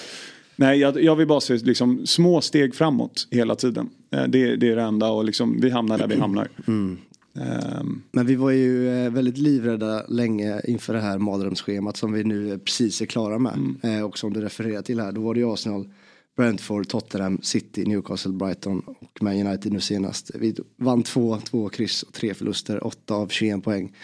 [0.55, 3.89] nej, jag, jag vill bara se liksom, små steg framåt hela tiden.
[4.11, 6.47] Eh, Det, det är det enda och liksom, vi hamnar där vi hamnar.
[6.67, 6.97] Mm.
[7.41, 12.23] Ehm, Men vi var ju eh, väldigt livrädda länge inför det här mardrömsschemat som vi
[12.23, 13.75] nu precis är klara med.
[13.83, 15.89] Eh, Och som du refererar till här, då var det ju Arsenal,
[16.37, 20.31] Brentford, Tottenham, City, Newcastle, Brighton och Man United nu senast.
[20.35, 23.95] Vi vann två, två kryss och tre förluster, åtta av 21 poäng.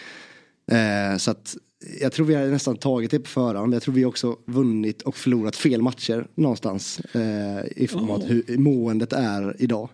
[0.71, 1.55] Eh, Så att
[2.01, 3.73] jag tror vi har nästan tagit det på förhand.
[3.73, 6.99] Jag tror vi också vunnit och förlorat fel matcher någonstans.
[6.99, 9.89] eh, I form av hur måendet är idag.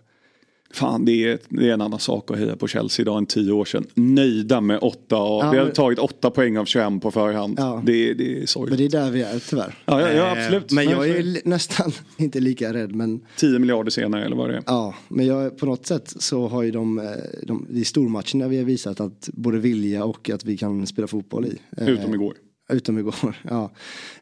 [0.74, 3.52] Fan, det är, det är en annan sak att heja på Chelsea idag än tio
[3.52, 3.86] år sedan.
[3.94, 7.54] Nöjda med åtta av, Ja, vi har men- tagit åtta poäng av 21 på förhand.
[7.58, 7.82] Ja.
[7.86, 8.78] Det, det är Men sorgligt.
[8.78, 9.74] det är där vi är tyvärr.
[9.86, 10.72] Ja, ja, ja, Eh, absolut.
[10.72, 12.94] Men Men jag är nästan inte lika rädd.
[12.94, 14.62] Men 10 miljarder senare eller vad det är.
[14.66, 17.04] ja, men jag, på något sätt så har ju de, eh,
[17.46, 21.46] de i stormatcherna vi har visat att både vilja och att vi kan spela fotboll
[21.46, 21.58] i.
[21.76, 22.34] Eh, Utom igår.
[22.72, 23.14] Utom igår,
[23.48, 23.70] ja.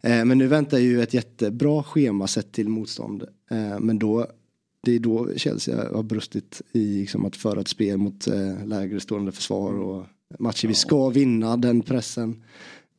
[0.02, 3.22] Eh, Men nu väntar ju ett jättebra schema sett till motstånd.
[3.50, 4.26] Eh, Men då,
[4.88, 9.00] det är då Chelsea har brustit i liksom att föra ett spel mot eh, lägre
[9.00, 10.06] stående försvar och
[10.38, 12.42] matcher vi ska vinna, den pressen.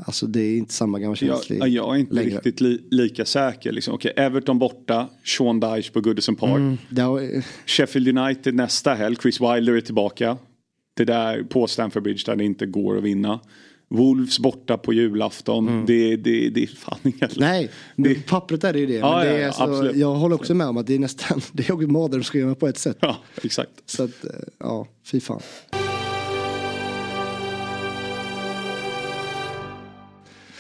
[0.04, 2.30] Alltså det är inte samma gamla Jag, Chelsea ja, jag är inte längre.
[2.30, 3.72] riktigt li, lika säker.
[3.72, 3.94] Liksom.
[3.94, 6.58] Okej, Everton borta, Sean Dyche på Goodison Park.
[6.58, 10.38] Mm, har, Sheffield United nästa helg, Chris Wilder är tillbaka.
[10.96, 13.40] Det där på Stamford Bridge där det inte går att vinna.
[13.90, 15.84] Wolves borta på julafton.
[15.88, 17.28] Det, det, det är fan inga...
[17.28, 17.70] Mm.
[17.96, 18.94] Nej, på pappret är det ju det.
[18.94, 19.96] Ja, men det ja, är ja, alltså, absolut.
[19.96, 22.78] jag håller också med om att det är nästan, det är också mardrömsschema på ett
[22.78, 22.98] sätt.
[23.00, 23.72] Ja, exakt.
[23.86, 25.42] Så att, eh, ja, fy fan.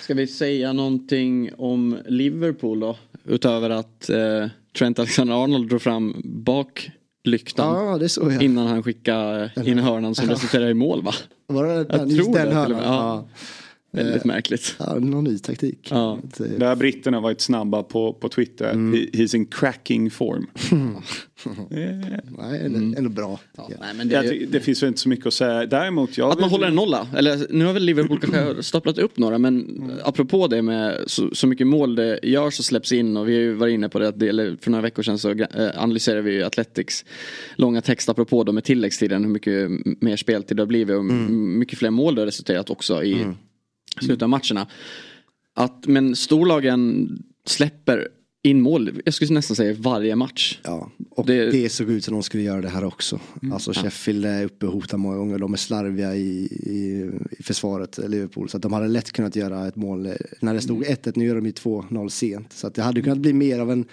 [0.01, 2.97] Ska vi säga någonting om Liverpool då?
[3.25, 8.43] Utöver att eh, Trent Alexander-Arnold drog fram baklyktan Ja, det såg jag.
[8.43, 11.13] innan han skickade in hörnan som resulterade i mål va?
[11.49, 12.83] Var det Jag den, just tror den det hörnan?
[12.83, 13.23] Ja.
[13.91, 14.75] Väldigt märkligt.
[14.79, 15.87] Ja, någon ny taktik.
[15.91, 16.19] Ja.
[16.39, 18.71] Eh, Där britterna har varit snabba på, på Twitter.
[18.71, 18.93] Mm.
[18.93, 20.47] He, he's in cracking form.
[21.69, 23.39] Nej, ändå, ändå bra.
[23.57, 25.65] Ja, nej, men det, ty- det finns väl inte så mycket att säga.
[25.65, 27.07] Däremot, jag Att man vill- håller en nolla.
[27.17, 31.47] Eller nu har väl Liverpool kanske staplat upp några men apropå det med så, så
[31.47, 34.07] mycket mål det görs och släpps in och vi har ju varit inne på det,
[34.07, 37.05] att det eller för några veckor sedan så eh, analyserade vi ju Athletics
[37.55, 39.69] långa text apropå då med tilläggstiden hur mycket
[40.01, 43.25] mer speltid det har blivit och m- mycket fler mål det har resulterat också i
[44.01, 44.67] slutet av matcherna.
[45.53, 47.09] Att, men storlagen
[47.45, 48.07] släpper
[48.43, 50.59] in mål, jag skulle nästan säga varje match.
[50.63, 51.69] Ja, och Det- det...
[51.69, 53.19] såg ut som de skulle göra det här också.
[53.41, 53.53] Mm.
[53.53, 55.37] Alltså Sheffield är uppe och hotar många gånger.
[55.39, 58.49] De är slarviga i, i, i försvaret, Liverpool.
[58.49, 60.13] Så att de hade lätt kunnat göra ett mål.
[60.39, 62.53] När det stod 1-1, nu gör de ju 2-0 sent.
[62.53, 63.85] Så att det hade kunnat bli mer av en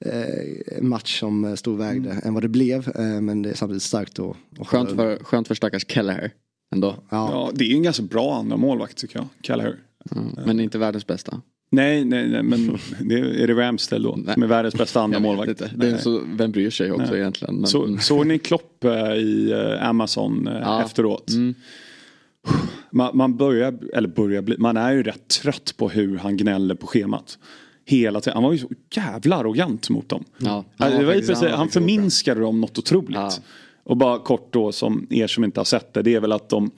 [0.00, 2.88] eh, match som eh, stod vägde än vad det blev.
[2.88, 6.30] Eh, men det är samtidigt starkt att Skönt för, skönt för stackars Kelleher
[6.72, 6.94] ändå.
[7.08, 7.30] Ja.
[7.32, 9.26] Ja, det är ju en ganska bra andra målvakt tycker jag.
[9.42, 9.76] Callagher.
[10.16, 10.28] Mm.
[10.46, 11.40] Men inte världens bästa.
[11.70, 14.16] Nej, nej, nej, men det är, är det Ramsdale då?
[14.16, 14.34] Nej.
[14.34, 15.62] Som är världens bästa andra målvakt?
[16.02, 17.20] så, vem bryr sig också Nej.
[17.20, 17.54] egentligen.
[17.54, 20.82] Men, Så, såg ni Klopp eh, i eh, Amazon eh, Ja.
[20.84, 21.30] efteråt?
[21.30, 21.54] Mm.
[22.90, 26.74] Man, man börjar, eller börjar bli, man är ju rätt trött på hur han gnäller
[26.74, 27.38] på schemat.
[27.84, 28.34] Hela tiden.
[28.34, 30.24] Han var ju så jävla arrogant mot dem.
[30.38, 30.64] Ja.
[30.76, 31.72] Alltså, det var ja, han det.
[31.72, 33.14] förminskade dem något otroligt.
[33.14, 33.30] Ja.
[33.84, 36.48] Och bara kort då som er som inte har sett det, det är väl att
[36.48, 36.70] de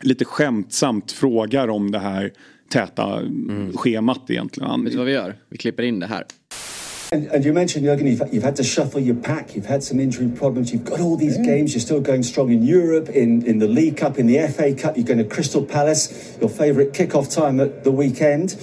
[0.00, 2.32] lite skämtsamt frågar om det här
[2.68, 3.22] täta
[3.74, 4.84] schemat egentligen.
[4.84, 5.36] Vet du vad vi gör?
[5.48, 6.24] Vi klipper in det här.
[7.12, 9.54] And, and you mentioned Jurgen, you've, you've had to shuffle your pack.
[9.54, 10.72] You've had some injury problems.
[10.72, 11.74] You've got all these games.
[11.74, 14.96] You're still going strong in Europe, in, in the League Cup, in the FA Cup.
[14.96, 16.36] You're going to Crystal Palace.
[16.40, 18.56] Your favourite kick-off time at the weekend.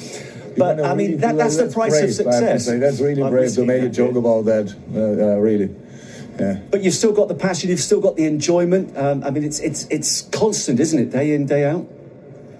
[0.58, 2.66] But I mean, that, that's the price of success.
[2.66, 3.66] That's really I'm brave you.
[3.66, 4.76] make a joke about that.
[4.94, 5.70] Uh, uh, really.
[6.42, 6.60] Yeah.
[6.72, 7.70] But you've still got the passion.
[7.70, 8.98] You've still got the enjoyment.
[8.98, 11.12] Um, I mean, it's it's it's constant, isn't it?
[11.12, 11.88] Day in, day out.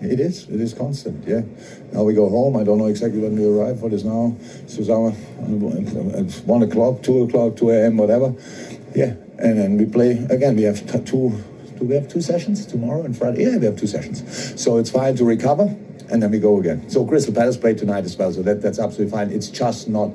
[0.02, 0.48] It is.
[0.50, 1.28] It is constant.
[1.28, 1.42] Yeah.
[1.92, 2.58] Now we go home.
[2.58, 3.82] I don't know exactly when we arrive.
[3.82, 4.36] What is now?
[4.68, 7.98] Susanna, it's one o'clock, two o'clock, two a.m.
[7.98, 8.34] Whatever.
[8.96, 9.16] Yeah.
[9.38, 10.56] And then we play again.
[10.56, 11.44] We have two.
[11.80, 13.44] Do we have two sessions tomorrow and Friday?
[13.44, 14.22] Yeah, we have two sessions.
[14.62, 15.76] So it's fine to recover,
[16.10, 16.88] and then we go again.
[16.90, 18.32] So Crystal Palace play tonight as well.
[18.32, 19.32] So that that's absolutely fine.
[19.32, 20.12] It's just not.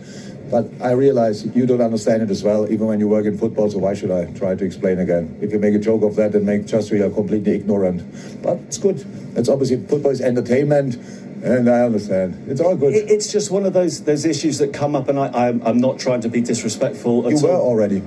[0.50, 3.68] But I realize you don't understand it as well, even when you work in football.
[3.70, 5.36] So why should I try to explain again?
[5.40, 8.02] If you make a joke of that, then make just we are completely ignorant.
[8.42, 9.04] But it's good.
[9.34, 10.96] It's obviously football is entertainment,
[11.42, 12.48] and I understand.
[12.48, 12.94] It's all good.
[12.94, 15.98] It's just one of those those issues that come up, and I, I'm I'm not
[15.98, 17.68] trying to be disrespectful at you were all.
[17.70, 18.02] already.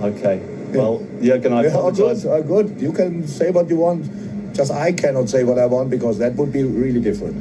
[0.00, 0.40] Okay.
[0.72, 2.24] Well, Jurgen, I Yeah, apologise.
[2.24, 2.80] good, good.
[2.80, 4.08] You can say what you want.
[4.54, 7.36] Just I cannot say what I want because that would be really different.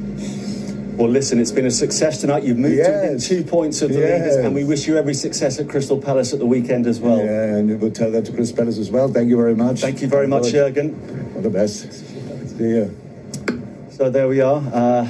[0.98, 2.44] Well, listen, it's been a success tonight.
[2.44, 3.28] You've moved Yes.
[3.28, 4.22] two points of the Yes.
[4.22, 7.18] leaders, and we wish you every success at Crystal Palace at the weekend as well.
[7.20, 9.14] Yeah, and we'll tell that to Chris Palace as well.
[9.14, 9.80] Thank you very much.
[9.82, 10.52] Thank you very much.
[10.54, 10.96] Jurgen.
[11.36, 11.86] All the best.
[12.58, 12.90] See you.
[13.98, 15.02] So there we are.
[15.02, 15.08] Uh,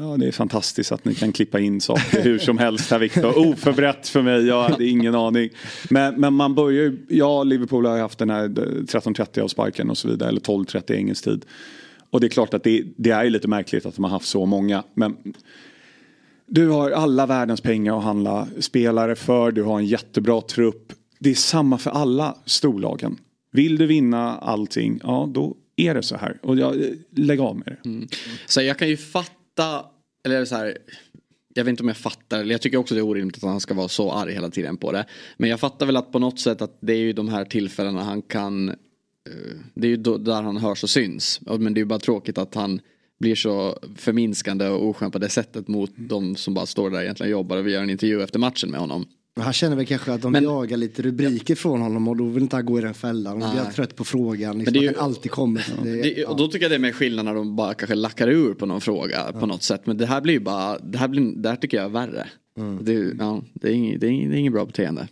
[0.00, 3.38] Ja, det är fantastiskt att ni kan klippa in saker hur som helst här Viktor.
[3.38, 5.50] Oförberett för mig, jag hade ingen aning.
[5.90, 9.48] Men, men man börjar ju, ja Liverpool har ju haft den här eh, 13.30 av
[9.48, 11.44] sparken och så vidare, eller 12.30 engelsk tid.
[12.10, 14.46] Och det är klart att det, det är lite märkligt att de har haft så
[14.46, 14.84] många.
[14.94, 15.16] Men
[16.46, 20.92] du har alla världens pengar att handla spelare för, du har en jättebra trupp.
[21.18, 23.18] Det är samma för alla storlagen.
[23.52, 26.38] Vill du vinna allting, ja då är det så här.
[26.42, 26.76] Och jag,
[27.10, 27.88] lägg av med det.
[27.88, 28.08] Mm.
[28.46, 29.84] Så jag kan ju fatta,
[30.24, 30.78] eller så här,
[31.54, 33.60] jag vet inte om jag fattar, eller jag tycker också det är orimligt att han
[33.60, 35.06] ska vara så arg hela tiden på det.
[35.36, 38.02] Men jag fattar väl att på något sätt att det är ju de här tillfällena
[38.02, 38.74] han kan,
[39.74, 41.40] det är ju där han hörs och syns.
[41.46, 42.80] Ja, Men det är ju bara tråkigt att han
[43.20, 47.32] blir så förminskande och oskön på det sättet mot de som bara står där egentligen
[47.32, 49.04] jobbar och vi gör en intervju efter matchen med honom.
[49.40, 52.42] Han känner väl kanske att de Men- jagar lite rubriker från honom och då vill
[52.42, 53.42] inte han gå i den fällan.
[53.42, 54.48] Han blir trött på frågan.
[54.50, 55.66] Men Liksom, det är ju- att den alltid kommer.
[55.84, 58.28] Det, Det, och då tycker jag det är mer skillnad när de bara kanske lackar
[58.28, 59.82] ur på någon fråga på något sätt.
[59.86, 62.26] Men det här blir ju bara, det här, blir, det här tycker jag är värre.
[62.80, 65.08] Det, är- ja, det, är inget, det, är inget, det är inget bra beteende.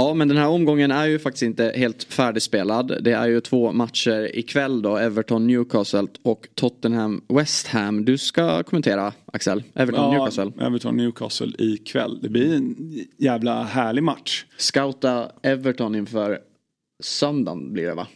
[0.00, 3.04] Ja men den här omgången är ju faktiskt inte helt färdigspelad.
[3.04, 4.96] Det är ju två matcher ikväll då.
[4.96, 8.04] Everton Newcastle och Tottenham West Ham.
[8.04, 9.62] Du ska kommentera Axel.
[9.74, 10.52] Everton Newcastle.
[10.60, 12.18] Everton Newcastle ikväll.
[12.22, 12.76] Det blir en
[13.18, 14.44] jävla härlig match.
[14.58, 16.38] Scouta Everton inför
[17.02, 18.06] söndagen blir det va?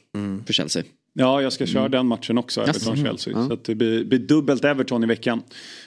[0.47, 0.82] För Chelsea.
[1.17, 2.61] Ja, jag ska köra den matchen också.
[2.61, 3.35] Everton-Chelsea.
[3.35, 3.49] Mm.
[3.49, 5.43] Så det blir, blir dubbelt Everton i veckan.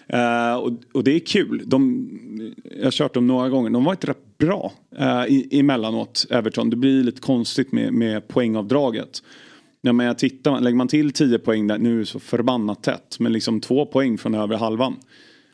[0.07, 1.63] Eh, och, och det är kul.
[1.65, 2.09] De,
[2.77, 3.69] jag har kört dem några gånger.
[3.69, 6.69] De har varit rätt bra uh, i, emellanåt, Everton.
[6.69, 9.23] Det blir lite konstigt med, med poängavdraget.
[9.81, 12.83] Ja, men jag tittar, lägger man till 10 poäng där, nu är det så förbannat
[12.83, 13.19] tätt.
[13.19, 14.95] Men liksom två poäng från övre halvan.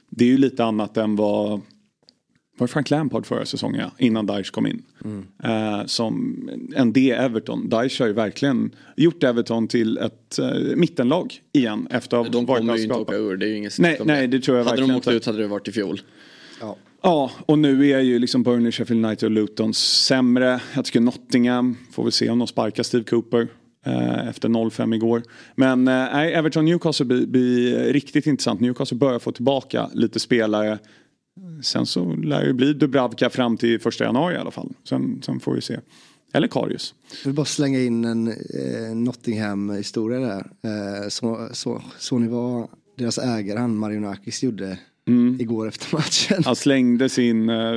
[0.10, 1.62] Det är ju lite annat än vad
[2.58, 4.84] var Frank Lampard förra säsongen ja, innan Daesh kom in.
[5.44, 7.70] Eh, som en D Everton.
[7.70, 12.78] Daesh har ju verkligen gjort Everton till ett uh, mittenlag igen efter att De kommer
[12.78, 14.90] ju inte åka ur, det är ju inget Nej, nej, det tror jag Hade verkligen
[14.90, 15.18] de åkt inte.
[15.18, 16.02] ut hade det varit i fjol.
[17.06, 20.62] Ja, och nu är ju liksom Burnley, Sheffield United och Luton sämre.
[20.76, 23.48] Jag tycker Nottingham, får vi se om de sparkar Steve Cooper
[23.86, 25.24] eh, efter 0-5 igår.
[25.56, 28.60] Men eh, nej, Everton Newcastle blir, blir riktigt intressant.
[28.60, 30.80] Newcastle börjar få tillbaka lite spelare.
[31.64, 34.74] Sen så lär det bli Dubravka fram till första januari i alla fall.
[34.84, 35.80] Sen, sen får vi se.
[36.34, 36.96] Eller Karius.
[37.10, 40.52] Jag vill bara slänga in en eh, Nottingham-historia där.
[40.62, 42.68] Eh, så, så, så ni vad
[42.98, 45.42] deras ägare, han Marionakis, gjorde Mm.
[45.42, 46.44] igår efter matchen.
[46.46, 47.74] Han slängde sin eh,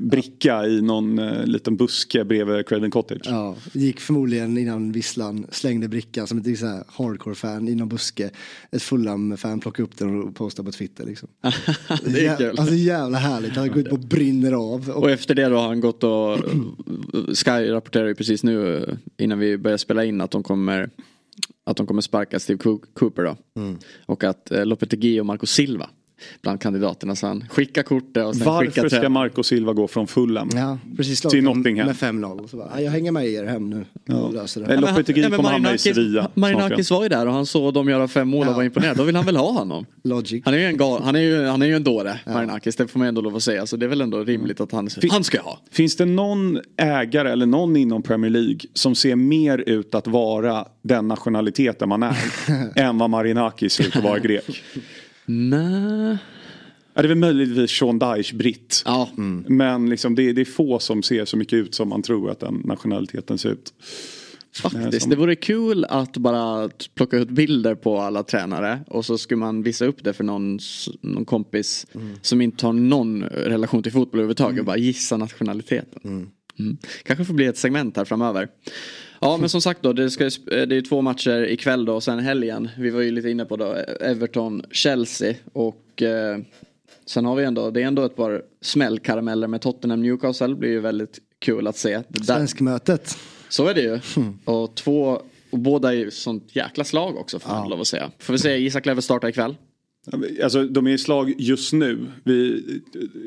[0.00, 3.20] bricka i någon eh, liten buske bredvid Credden Cottage.
[3.24, 8.30] Ja, gick förmodligen innan visslan, slängde brickan som ett så här hardcore-fan i någon buske.
[8.70, 11.28] Ett Fulham-fan plockade upp den och postade på Twitter liksom.
[12.04, 12.58] Det är kul.
[12.58, 14.88] Alltså jävla härligt, han går ut och brinner av.
[14.90, 16.38] Och efter det då har han gått och
[17.36, 20.90] Sky rapporterar ju precis nu eh, innan vi börjar spela in att de kommer
[21.64, 23.36] att de kommer sparka Steve Coo- Cooper då.
[23.60, 23.76] Mm.
[24.06, 25.90] Och att eh, Lopetegui och Marco Silva
[26.42, 28.52] bland kandidaterna så han skickar kortet och sen skickar
[28.82, 31.86] Varför ska till- Marco Silva gå från Fulham Ja, precis till Nottingham?
[31.86, 32.40] med 5-0.
[32.40, 33.84] Och så bara, "Ja, Jag hänger med er hem nu.
[34.04, 34.28] Ja.
[34.28, 34.76] Löser det.
[34.80, 36.30] Lopetegui Ja, kommer hamna i Marinakis- Sevilla.
[36.34, 38.56] Marinakis var ju där och han såg dem göra fem mål och Ja.
[38.56, 38.96] var imponerad.
[38.96, 39.86] Då vill han väl ha honom.
[40.04, 40.42] Logic.
[40.44, 42.76] Han är ju en, gal, han är ju, han är ju en dåre, Marinakis.
[42.76, 43.66] Det får man ändå lov att säga.
[43.66, 45.58] Så det är väl ändå rimligt att han, han ska ha.
[45.70, 50.66] Finns det någon ägare eller någon inom Premier League som ser mer ut att vara
[50.82, 52.16] den nationaliteten man är
[52.76, 54.62] än vad Marinakis ser ut att vara grek?
[55.26, 56.16] Nej.
[56.94, 58.82] Ja, det är väl möjligtvis Sean Dyche, britt.
[58.84, 59.08] Ja.
[59.46, 62.40] Men liksom det, det är få som ser så mycket ut som man tror att
[62.40, 63.72] den nationaliteten ser ut.
[64.62, 69.18] Faktiskt, som- det vore kul att bara plocka ut bilder på alla tränare och så
[69.18, 70.58] skulle man visa upp det för någon,
[71.00, 71.86] någon kompis
[72.22, 76.00] som inte har någon relation till fotboll överhuvudtaget och bara gissa nationaliteten.
[76.58, 76.76] Mm.
[77.02, 78.48] Kanske får bli ett segment här framöver.
[79.20, 82.02] Ja men som sagt då, det, ska, sp- det är två matcher ikväll då och
[82.02, 82.68] sen helgen.
[82.78, 86.38] Vi var ju lite inne på då Everton-Chelsea och eh,
[87.06, 90.54] sen har vi ändå, det är ändå ett par smällkarameller med Tottenham-Newcastle.
[90.54, 92.02] blir ju väldigt kul att se.
[92.22, 93.18] Svenskmötet.
[93.48, 94.00] så är det ju.
[94.44, 98.10] Och två, och båda är ju sånt jäkla slag också får man lov att säga.
[98.18, 99.56] Får vi se, Isak Leve startar ikväll.
[100.42, 102.06] Alltså de är i slag just nu.
[102.24, 102.62] Vi,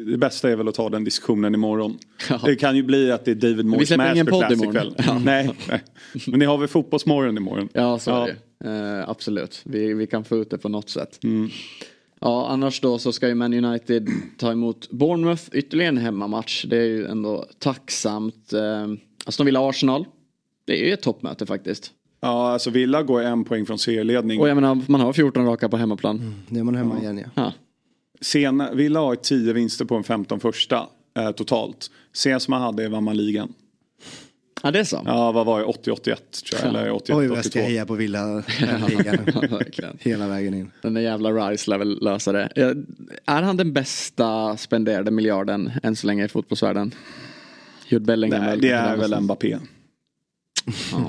[0.06, 1.98] det bästa är väl att ta den diskussionen imorgon.
[2.30, 2.42] Ja.
[2.46, 4.70] Det kan ju bli att det är David Moyes masterclass imorgon.
[4.70, 4.96] ikväll.
[4.98, 5.22] Ja.
[5.26, 5.84] Nej, nej.
[6.28, 7.70] Men ni har väl fotbollsmorgon imorgon?
[7.74, 11.24] Ja, så är det eh, Absolut, vi, vi kan få ut det på något sätt.
[11.24, 11.50] Mm.
[12.22, 16.66] Ja, annars då så ska ju Man United ta emot Bournemouth, ytterligare en hemmamatch.
[16.66, 18.54] Det är ju ändå tacksamt.
[18.54, 18.88] Eh,
[19.26, 20.06] Aston Villa-Arsenal,
[20.66, 21.92] det är ju ett toppmöte faktiskt.
[22.22, 24.40] Ja, alltså Villa går en poäng från serieledning.
[24.42, 26.44] Och jag menar, man har 14 raka på hemmaplan.
[26.48, 27.30] Nu är man hemma igen ja.
[27.36, 27.54] Ja.
[28.22, 31.92] Sena, Villa har 10 vinster på de 15 första eh, totalt.
[32.14, 33.54] Senast man hade vann man ligan.
[34.64, 35.02] ja, det är så.
[35.06, 35.66] Ja, vad var det?
[35.66, 36.16] 80-81 tror
[36.54, 36.70] jag.
[36.70, 37.16] Eller 81-82.
[37.18, 38.36] Oj vad jag ska heja på Villa
[38.90, 39.18] ligan.
[39.78, 39.88] Ja.
[40.00, 40.72] Hela vägen in.
[40.82, 42.50] Den där jävla Rice lär väl lösa det.
[42.56, 42.68] Eh,
[43.36, 46.92] Är han den bästa spenderade miljarden än så länge i fotbollsvärlden?
[47.88, 49.58] Jude Bellingham Nej, det är väl Mbappé.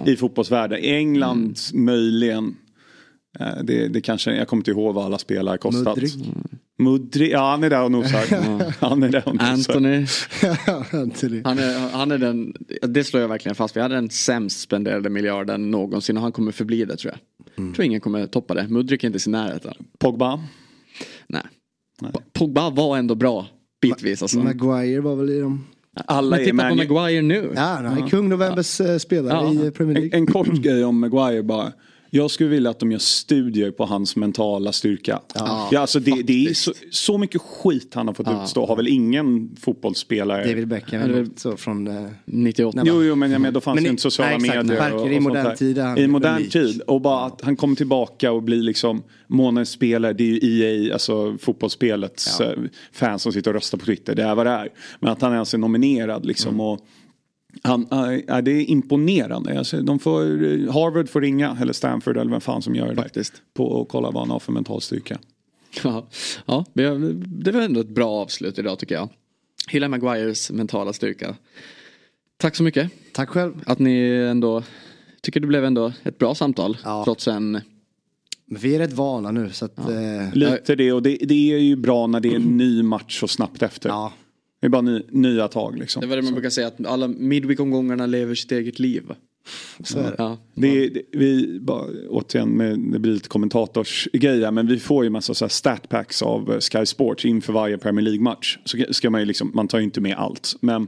[0.07, 0.79] I fotbollsvärlden.
[0.79, 2.57] I England möjligen.
[3.41, 5.97] Eh, Det, det kanske, jag kommer inte ihåg vad alla spelare kostat.
[5.97, 6.15] Mudryk.
[6.79, 8.81] Mudryk, ja han är där och nosar.
[8.87, 9.47] han är där och nosar.
[9.53, 10.07] Anthony,
[11.03, 11.43] Anthony.
[11.45, 12.55] han är, han är den,
[12.89, 16.53] det slår jag verkligen fast Vi hade den sämst spenderade miljarden någonsin och han kommer
[16.53, 17.21] förbli det tror jag.
[17.59, 17.75] Mm.
[17.75, 18.69] tror ingen kommer toppa det.
[18.69, 19.75] Mudryk är inte i sin närheten.
[19.99, 20.41] Pogba.
[21.29, 21.43] Nej.
[22.33, 23.47] Pogba var ändå bra
[23.83, 24.39] bitvis alltså.
[24.39, 25.65] Maguire var väl i dem.
[26.07, 27.53] Alla Men är titta på Maguire nu.
[27.55, 29.67] Ja, han är kung novembers eh, spelare Ja.
[29.67, 30.19] i Premier En, League.
[30.19, 31.73] en kort grej om Maguire bara.
[32.13, 35.21] Jag skulle vilja att de gör studier på hans mentala styrka.
[35.35, 38.67] Ja, alltså det, det är så, så mycket skit han har fått utstå.
[38.67, 40.47] Har väl ingen fotbollsspelare.
[40.47, 41.87] David Beckham eller så från...
[41.87, 42.83] Eh, 98.
[42.87, 44.67] Jo, jo, men jag menar, då fanns Men ju inte sociala nej, exakt.
[44.67, 44.91] medier.
[44.91, 46.81] Verkligen i modern tid I modern tid.
[46.81, 50.13] Och bara att han kommer tillbaka och blir liksom månadens spelare.
[50.13, 52.59] Det är ju EA, alltså fotbollsspelets eh,
[52.93, 54.15] fans som sitter och röstar på Twitter.
[54.15, 54.69] Det är vad det är.
[55.01, 56.55] Men att han ens är nominerad liksom.
[56.55, 56.61] Mm.
[56.61, 56.87] Och
[57.63, 57.87] han,
[58.29, 59.59] äh, det är imponerande.
[59.59, 60.23] Alltså, de får,
[60.73, 62.97] Harvard får ringa, eller Stanford eller vem fan som gör det.
[62.97, 63.43] Faktiskt.
[63.55, 65.19] På och kolla vad han har för mental styrka.
[65.85, 66.07] Ja,
[66.47, 69.09] ja det var ändå ett bra avslut idag tycker jag.
[69.69, 71.37] Hylla Maguires mentala styrka.
[72.37, 72.91] Tack så mycket.
[73.13, 73.53] tack själv.
[73.67, 74.63] Att ni ändå
[75.23, 76.77] tycker det blev ändå ett bra samtal.
[76.85, 77.05] Ja.
[77.05, 77.51] Trots en
[78.47, 79.79] Men vi är rätt vana nu så att...
[79.79, 83.21] Eh, Lite det och det, det är ju bra när det är en ny match
[83.21, 83.89] så snabbt efter.
[83.89, 84.13] ja.
[84.61, 86.01] Det är bara ny, nya tag liksom.
[86.01, 89.03] Det var det man brukar säga att alla midweek-omgångarna lever sitt eget liv.
[89.85, 90.15] Så det.
[90.19, 90.39] Ja.
[90.55, 95.11] Det, det, vi, bara, återigen, med, det blir lite kommentatorsgrej här, men vi får ju
[95.11, 98.59] massa så här statpacks av eh, Sky Sports inför varje Premier League-match.
[98.65, 100.57] Så ska man ju liksom, man tar ju inte med allt.
[100.61, 100.87] Men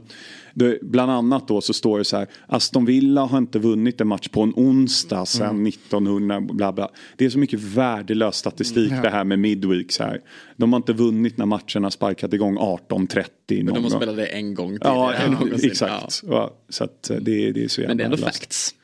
[0.53, 4.07] det, bland annat då så står det så här, Aston Villa har inte vunnit en
[4.07, 6.89] match på en onsdag sedan 1900, bla bla.
[7.17, 10.21] Det är så mycket värdelös statistik det här med midweek så här.
[10.57, 13.25] De har inte vunnit när matcherna sparkat igång 18.30.
[13.49, 16.21] Men någon de har spelat det en gång Ja, tidigare en, exakt.
[16.27, 17.83] Ja, så att eh, det, det är så Ja.
[17.83, 18.37] jävla Men det är ändå värdelöst.
[18.43, 18.75] facts.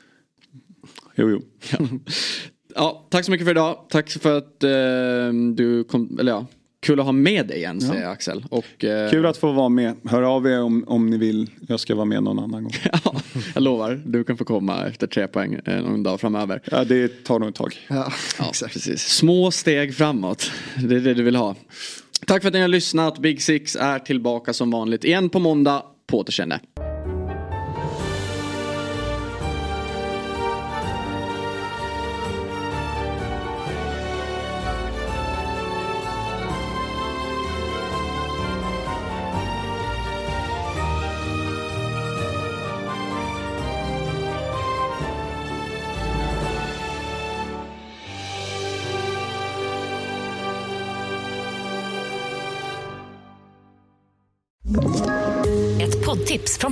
[1.15, 1.41] Jo, jo.
[2.75, 3.85] Ja, tack så mycket för idag.
[3.89, 6.45] Tack för att eh, du kom, eller ja,
[6.81, 8.45] kul att ha med dig igen säger jag Axel.
[8.49, 9.95] Och, eh, Kul att få vara med.
[10.05, 11.49] Hör av er om, om ni vill.
[11.67, 12.73] Jag ska vara med någon annan gång.
[13.03, 13.15] ja,
[13.53, 16.61] jag lovar, du kan få komma efter tre poäng eh, någon dag framöver.
[16.71, 17.73] Ja, det tar nog ett tag.
[17.87, 18.73] Ja, Ja, exakt.
[18.73, 19.01] precis.
[19.01, 20.51] Små steg framåt.
[20.87, 21.55] Det är det du vill ha.
[22.27, 23.19] Tack för att ni har lyssnat.
[23.19, 25.83] Big Six är tillbaka som vanligt igen på måndag.
[26.07, 26.59] På återseende.